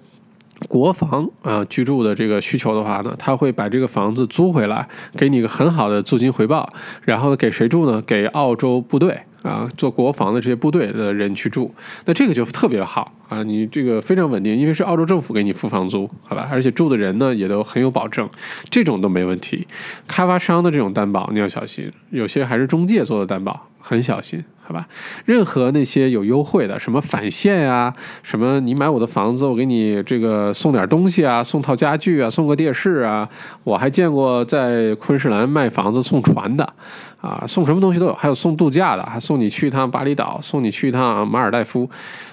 [0.66, 6.68] 国防啊，居住的这个需求的话呢，他会把这个房子租回来，给你一个很好的租金回报，
[7.02, 8.02] 然后给谁住呢？
[8.02, 11.74] 给澳洲部队啊，做国防的这些部队的人去住，
[12.04, 16.48] 那这个就特别好啊，你这个非常稳定，因为是澳洲政府给你付房租，好吧？
[16.52, 18.28] 而且住的人呢也都很有保证，
[18.70, 19.66] 这种都没问题。
[20.06, 24.44] 开发商的这种担保你要小心，有些还是中介做的担保，很小心。
[24.68, 24.86] 好吧，
[25.24, 27.90] 任何那些有优惠的，什么返现啊，
[28.22, 33.26] 什么你买我的房子，我给你这个送点东西啊，送套家具啊，送个电视啊，
[33.64, 36.74] 我还见过在昆士兰卖房子送船的，
[37.20, 41.88] 啊，送什么东西都有，还有送度假的，还送你去一趟巴厘岛，送你去一趟马尔代夫。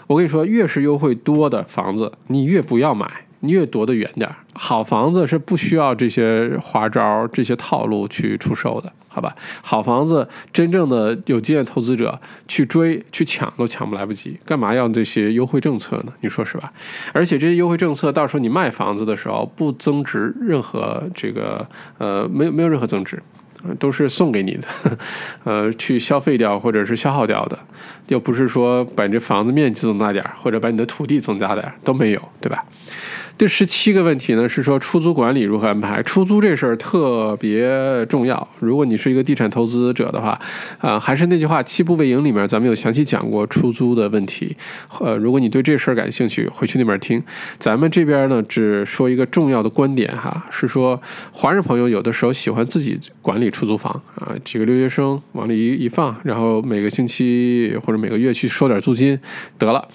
[0.08, 3.10] 我跟你说，越是优惠多的房子，你越不要买。
[3.42, 9.36] 你越躲得远点儿，好房子是不需要这些花招、这些套路去出售的，好吧？
[9.62, 16.14] 好房子，真正的有经验投资者去追、去抢都抢不来不及，干嘛要这些优惠政策呢？
[16.22, 16.74] 你说是吧？
[17.14, 21.64] 而且这些优惠政策，到时候你卖房子的时候不增值任何这个
[22.00, 23.22] 呃，没有没有任何增值，
[23.80, 24.98] 都是送给你的，
[25.44, 27.58] 呃，去消费掉或者是消耗掉的，
[28.08, 32.64] 又不是说把这房子面积增大点儿，或者把你的土地增加点儿都没有，对吧？
[33.38, 36.02] 第十七个问题呢，是说出租管理如何安排？
[36.04, 38.48] 出租这事儿特别重要。
[38.62, 40.40] 如果你是一个地产投资者的话，
[40.80, 44.56] 啊，还是那句话，七步为营里面咱们有详细讲过出租的问题。
[45.02, 47.22] 呃，如果你对这事儿感兴趣，回去那边听。
[47.60, 51.02] 咱们这边呢，只说一个重要的观点哈，是说
[51.34, 59.20] 华人朋友有的时候喜欢自己管理出租房啊，几个留学生往里一一放，然后每个星期或者每个月去收点租金
[59.58, 59.86] 得了。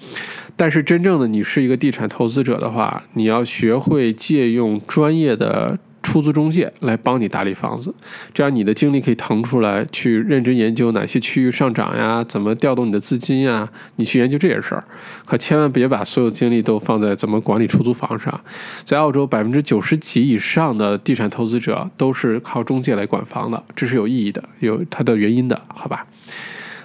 [0.57, 7.93] 但是真正的你是一个地产投资者的话，你要学会借用专业的出租中介来帮你打理房子，
[8.33, 14.83] 这样你的精力可以腾出来去认真研究哪些区域上涨呀，怎么调动你的资金呀，你去研究这些事儿。
[15.25, 18.41] 可千万别把所有精力都放在怎么管理出租房上。
[18.83, 26.05] 在澳洲，百分之九十几以上的地产投资者都是靠中介来管房的，这是有意义的，有它的原因的，好吧？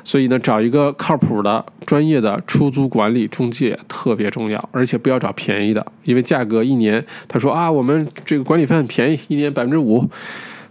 [0.07, 10.09] 所以呢，找一个靠谱的、专业的出租管理中介特别重要，而且不要找便宜的，因为价格一年，他说啊，我们这个管理费很便宜，一年百分之五。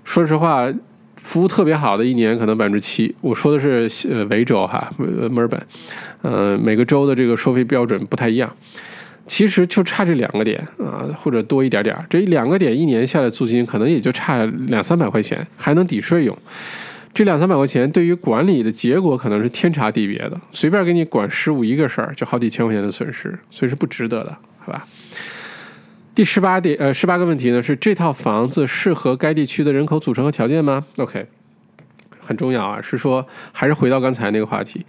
[0.05, 0.65] 说实话，
[1.17, 3.13] 服务特别好的一年可能百分之七。
[3.19, 5.61] 我说的是呃维州哈，墨尔本，
[6.21, 8.49] 呃每个州的这个收费标准不太一样，
[9.27, 16.37] 其实就差这两个点啊，或者多一点点，这两个点一年下来租金可能也就差两三百块钱，还能抵税用。
[17.15, 24.85] 这两三百块钱对于管理的结果可能是天差地别的，随便给你管十五一个事儿，就好几千块钱的损失，所以是不值得的，好吧？
[26.13, 31.25] 第十八点，呃，十八个问题呢是这套房子适合该地区的人口组成和条件吗？OK，
[32.19, 34.85] 很重要啊，是说还是回到刚才那个话题，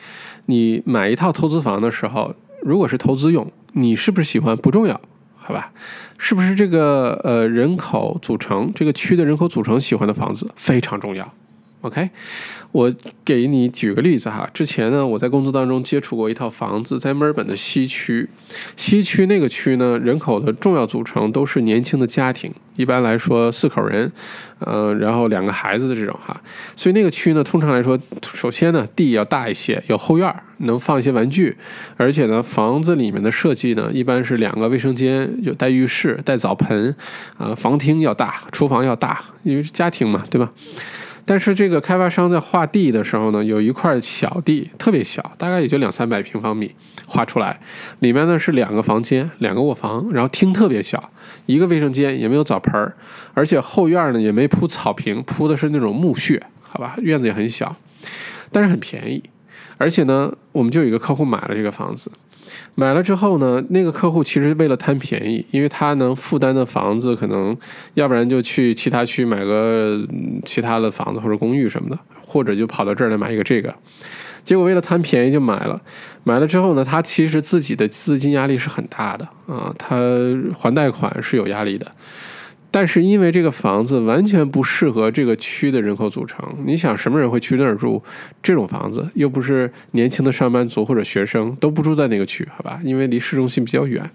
[0.47, 5.01] 你买一套投资房的时候，如果是投资用，你是不是喜欢不重要，
[5.37, 5.71] 好吧？
[6.19, 11.33] 是不是这个呃人口组成这个区的人口组成喜欢的房子非常重要？
[11.83, 12.11] OK，
[12.73, 12.93] 我
[13.25, 14.49] 给你举个例子哈。
[14.53, 18.29] 之前呢，我在工作当中接触过一套房子，在墨尔本的西区。
[18.77, 24.11] 西区那个区呢，人口的重要组成都是年轻的家庭，一般来说四口人，
[24.59, 26.41] 呃，然后两个孩子的这种哈。
[26.75, 31.57] 所以那个区呢，通常来说，首先呢，地要大一些，有后院，能放一些玩具，
[31.97, 36.97] 而且呢，房子里面的设计呢，一般是两个卫生间，有带浴室、带澡盆，
[37.37, 40.51] 啊，房厅要大，厨房要大，因为是家庭嘛，对吧？
[41.29, 46.73] 但是这个开发商在画地的时候呢，有一块小地特别小，大概也就两三百平方米，
[47.05, 47.59] 画出来，
[47.99, 51.11] 里面呢是两个房间，两个卧房，然后厅特别小，
[51.47, 52.95] 一个卫生间也没有澡盆儿，
[53.35, 57.75] 而且后院呢也没铺草坪，铺的是那种木屑，好吧，院子也很小，
[58.53, 59.21] 但是很便宜，
[59.79, 62.09] 而且呢，我们就有一个客户买了这个房子。
[62.75, 67.57] 买了之后呢，那个客户其实为了贪便宜，因为他能负担的房子可能，
[67.95, 70.01] 要不然就去其他区买个
[70.45, 73.75] 其他的房子或者公寓什么的，或者就跑到这儿来买一个这个。
[74.45, 75.81] 结果为了贪便宜就买了，
[76.23, 79.97] 买了之后呢，他其实自己的资金压力是很大的啊，他
[80.57, 81.91] 还贷款是有压力的。
[82.77, 88.03] 但是因为这个房子完全不适合这个区的人口组成，你想什么人会去那儿住？
[88.43, 92.79] 这种房子又不是年轻的上班族或者学生都不住在那个区，好吧？
[92.85, 94.11] 因为离市中心比较远。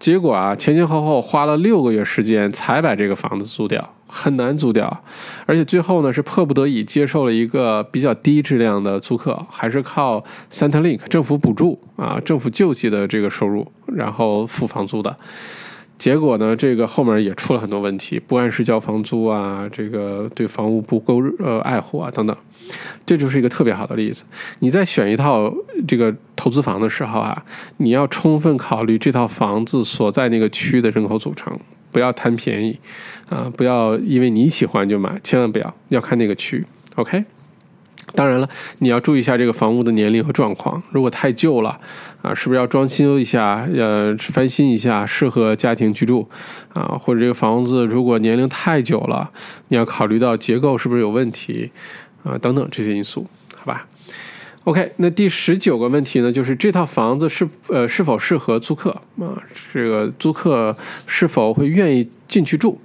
[0.00, 5.04] 结果啊，前前后后花了六个月时间才把这个房子租掉，很难租掉。
[5.46, 15.16] 而且最后呢，是迫不得已接受了一个比较低质量的租客，还是靠 Centrelink 政府补助啊，政府救济的这个收入，然后付房租的。
[15.98, 22.36] 结果呢，这个后面也出了很多问题，不按时交房租啊，这个对房屋不够呃爱护啊等等，
[23.06, 24.24] 这就是一个特别好的例子。
[24.58, 25.52] 你在选一套
[25.88, 27.42] 这个投资房的时候啊，
[27.78, 31.58] 你要充分考虑这套房子所在那个区的人口组成，
[31.90, 32.78] 不要贪便宜
[33.30, 36.64] 啊，不要因为你喜欢就买，千万不要，要看那个区
[36.96, 37.24] ，OK。
[38.14, 38.48] 当然了，
[38.78, 40.82] 你要注意一下这个房屋的年龄和状况。
[40.90, 41.78] 如果太旧了，
[42.22, 46.26] 啊，是不是要装修一下，呃，翻新一下，适合家庭居住，
[46.72, 49.30] 啊，或者这个房子如果年龄太久了，
[49.68, 51.70] 你要考虑到结构是不是有问题，
[52.22, 53.86] 啊，等等这些因素，好吧
[54.64, 58.90] ？OK，那第十九个问题呢，就是这套房子是呃是否适合租客
[59.20, 59.36] 啊？
[59.72, 60.74] 这个租客
[61.06, 62.80] 是否会愿意进去住？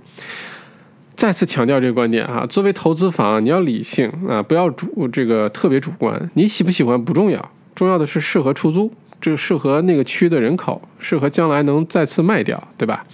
[1.15, 6.29] 再次强调这个观点啊，作为投资房，你要理性啊，不要主这个特别主观。
[6.33, 13.05] 你喜不喜欢不重要，重要的是适合出租，这个适合那个区的人口，适合将来能再次卖掉，对吧？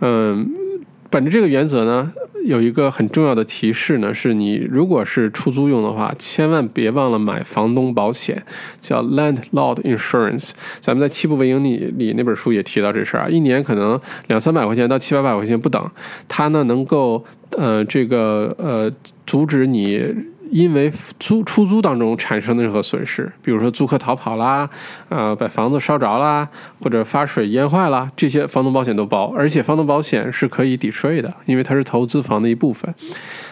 [0.00, 0.50] 嗯，
[1.10, 2.12] 本着这个原则呢。
[2.46, 8.42] 有一个很重要的提示呢，是你如果是出租用的话，千万别忘了买房东保险，
[8.80, 10.52] 叫 Landlord Insurance。
[10.80, 15.90] 咱们在《七步为营》里里那本书也提到这事儿啊，一年可能两三百块钱到七八百块钱不等，
[16.26, 18.90] 它呢能够呃这个呃
[19.26, 20.02] 阻止你。
[20.50, 24.68] 因为租出租当中产生的任何损失，比如说租客逃跑啦，
[25.08, 26.48] 呃，把房子烧着啦，
[26.80, 32.92] 或者发水淹坏啦，这些房东保险都包，而且房东保险是可以抵税的，因为它是投资房的一部分，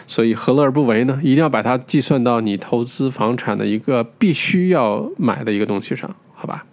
[0.05, 1.19] 所以何乐而不为呢？
[1.23, 6.65] 一定要把它计算到你投资房产的一个必须要买的一个东西上，好吧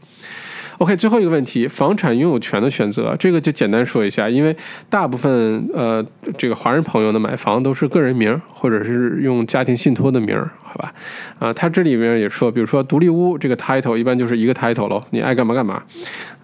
[0.78, 4.56] ？OK，最后一个问题，房产拥有权的选择，这个就简单说一下，因为
[4.88, 6.04] 大部分呃
[6.36, 10.92] 这个华人朋友呢买房都是个人名或者是用家庭信托的名好吧？
[11.38, 15.82] 啊，他这里面也说，比如说独立屋这个 title 一般就是一个 title 喽，你爱干嘛干嘛。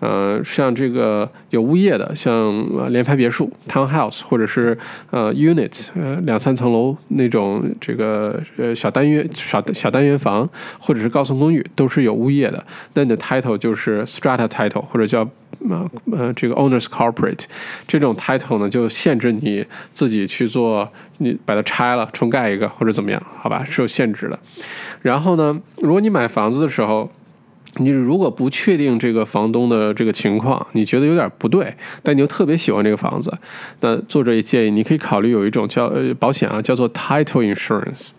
[0.00, 4.76] 呃，像这个有物业的，像联排别墅 townhouse 或者是
[5.10, 10.48] 呃 unit 呃两三层楼那种这个呃小单元小小单元房
[10.80, 12.64] 或者是高层公寓都是有物业的，
[12.94, 15.28] 那你的 title 就是 strata title 或者叫。
[15.70, 17.44] 呃，呃，这个 owners corporate
[17.86, 19.64] 这种 title 呢，就限制你
[19.94, 24.36] 自己去做，你把它拆了重盖一个或者怎么样，好吧，是有限制的。
[25.02, 27.08] 然后呢，如果你买房子的时候，
[27.76, 33.32] 你如果不确定这个房东的这个情况，你觉得有点不对，但你又特别喜欢这个房子，
[33.80, 38.10] 那作者也建议你可以考虑有一种叫呃保险啊，叫做 title insurance。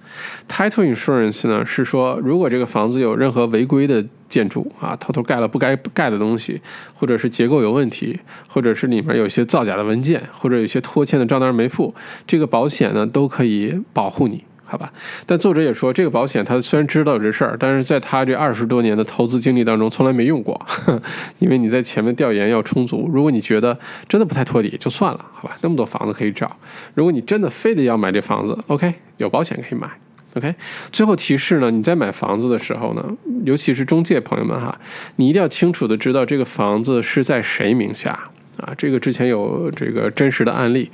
[0.47, 6.60] Title insurance 呢是说，如果这个房子有任何违规的建筑啊，偷偷盖了不该盖的东西，
[6.95, 11.93] 或者是结构有问题，或者是里面有些造假的文件，或者有些拖欠的账单没付，
[12.26, 14.43] 这个保险呢都可以保护你，
[14.74, 14.91] 好吧？
[15.28, 20.59] 但作者也说，这个保险他虽然知道这事儿，但是在他这二十多年的投资经历当中从来没用过，
[21.38, 23.07] 因为你在前面调研要充足。
[23.13, 23.78] 如果你觉得
[24.09, 25.55] 真的不太托底，就算了，好吧？
[25.61, 26.57] 那么多房子可以找，
[26.95, 29.88] 如果你真的非得要买这房子，OK，有保险可以买。
[30.36, 30.55] OK，
[30.91, 33.05] 最后提示呢，你在买房子的时候呢，
[33.45, 34.76] 尤其是中介朋友们哈，
[35.17, 38.19] 你一定要清楚的知道这个房子是在谁名下
[38.58, 40.89] 啊，这个之前有这个真实的案例，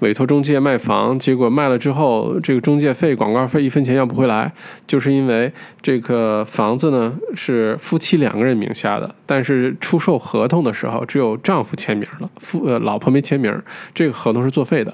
[0.00, 4.52] 委托中介卖房，结果卖了之后，这个中介费、广告费一分钱要不回来，
[4.86, 13.54] 就是因为这个房子呢是夫妻两个人名下的，但是出售合同的时候只有丈夫签名了，夫呃老婆没签名，
[13.94, 14.92] 这个合同是作废的。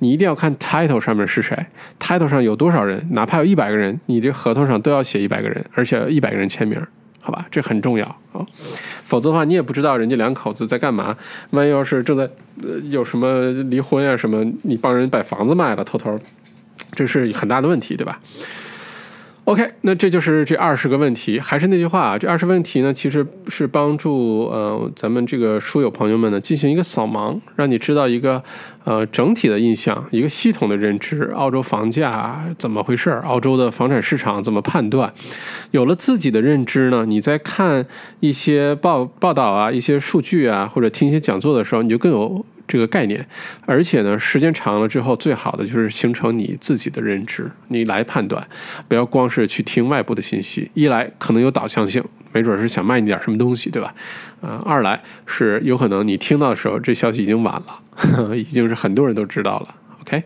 [0.00, 1.56] 你一定要看 title 上面是谁
[1.98, 6.78] ，title 上有多少人，哪怕有一百个人，你这合同上都要写一百个人，而且一百个人签名。
[7.26, 8.04] 好吧，这很重要
[8.34, 8.44] 啊，
[9.02, 11.16] 否则的话，你也不知道人家两口子在干嘛。
[11.52, 12.24] 万一要是正在
[12.62, 16.20] 呃有什么离婚啊什么，你帮人把房子卖了，偷偷，
[16.92, 18.20] 这是很大的问题，对吧
[19.44, 21.38] ？OK，那这就是这二十个问题。
[21.38, 28.42] 还是那句话啊，这二十问题呢，其实是帮助呃咱们这个书友朋友们呢进行一个扫盲，让你知道一个
[28.84, 31.30] 呃整体的印象，一个系统的认知。
[31.34, 33.10] 澳洲房价怎么回事？
[33.10, 35.12] 澳洲的房产市场怎么判断？
[35.72, 37.84] 有了自己的认知呢，你在看
[38.20, 42.44] 一些报报道啊、一些数据啊，或者听一些讲座的时候，你就更有。
[42.66, 43.26] 这个概念，
[43.66, 48.46] 而且呢，时间长了之后，最好的就是形成你自己的认知，你来判断，
[48.88, 50.70] 不要光是去听外部的信息。
[50.74, 52.02] 一来可能有导向性，
[52.32, 53.94] 没准是想卖你点什么东西，对吧？
[54.40, 59.74] 啊， 二来是有可能你听到的时候，这消息已经晚了， 已经是很多人都知道了。
[60.00, 60.22] OK。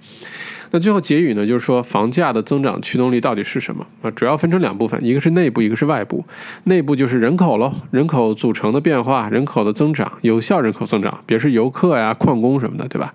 [0.71, 4.11] 那最后结语呢，就是说房价的增长驱动力到底是什么啊？
[4.13, 6.25] 主要分成两部分，一个是内部，一个是外部。
[6.65, 13.15] 内部就是人口喽，人口组成的变化，人口的增长，有效人口增长，别是游客呀、矿工什么的，对吧？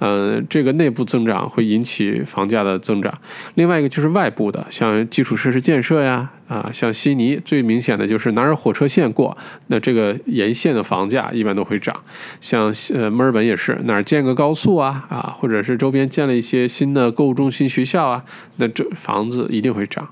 [0.00, 3.12] 嗯，这个内部增长会引起房价的增长。
[3.54, 6.30] 另外一个就是外部的，像基础设施建设呀。
[6.48, 9.36] 啊，像悉尼最明显的就是哪有火车线过，
[9.66, 11.94] 那这个沿线的房价一般都会涨。
[12.40, 18.24] 像呃墨尔本也是，哪儿建个高速啊啊，或者是周边建了一些新的购物中心、学校啊，
[18.56, 20.08] 那这房子一定会涨。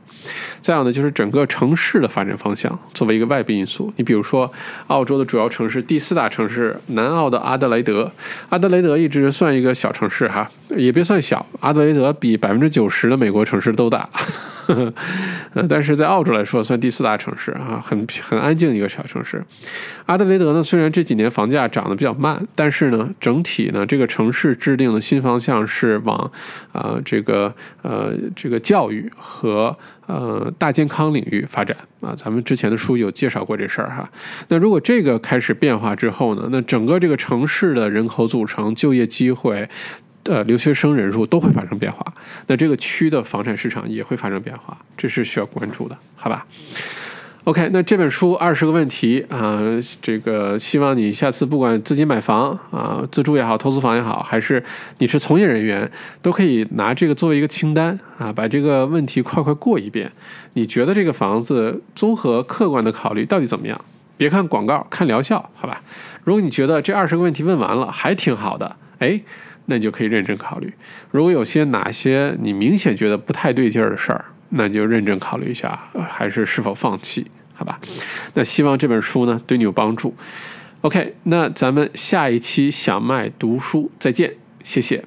[0.61, 3.91] 再有呢，就是整个城市的发展方向作为一个外部因素。
[3.97, 4.53] 你比如说，
[4.89, 8.13] 澳洲的主要城市第四大城市南澳的阿德莱德，
[8.51, 14.09] 阿德莱德一直算一个小城市哈，也别算小，阿德雷德比百分之九十的美国城市都大。
[15.55, 19.45] 呃，但是在澳洲来说，算第四大城市啊，很很安静一个小城市。
[20.07, 26.31] 阿德雷德呢，虽然这几年房价涨得比较慢，但是呢，整体呢，这个城市制定的新方向是往
[26.73, 32.15] 啊这个呃这个教育和呃大健康领域发展啊。
[32.17, 34.09] 咱们之前的书有介绍过这事儿哈。
[34.49, 39.69] 那如果这个开始变化之后呢，那整个这个城市的人口组成、就业机会。
[40.29, 42.05] 呃，留学生人数都会发生变化，
[42.47, 46.45] 那这个区的房产市场也会发生变化，这是需要关注的，好吧
[47.45, 49.61] ？OK，那这本书二十个问题啊，
[50.03, 54.61] 这个希望你下次不管自己买房啊，自住也好，投资房也好，还是
[54.99, 55.89] 你是从业人员，
[56.21, 60.11] 都可以拿这个作为一个清单啊，把这个问题快快过一遍。
[60.55, 63.81] 你觉得这个房子综合客观的考虑到底怎么样？
[64.17, 65.81] 别看广告，看疗效，好吧？
[66.25, 69.21] 如果你觉得这二十个问题问完了还挺好的，哎。
[69.67, 70.73] 那你就可以认真考虑，
[71.11, 77.79] 如果有些哪些你明显觉得不太对劲儿的事儿，那你就认真考虑一下，还是是否放弃，好吧？
[78.35, 80.15] 那希望这本书呢对你有帮助。
[80.83, 85.05] OK，那咱们下一期小麦读书再见，谢谢。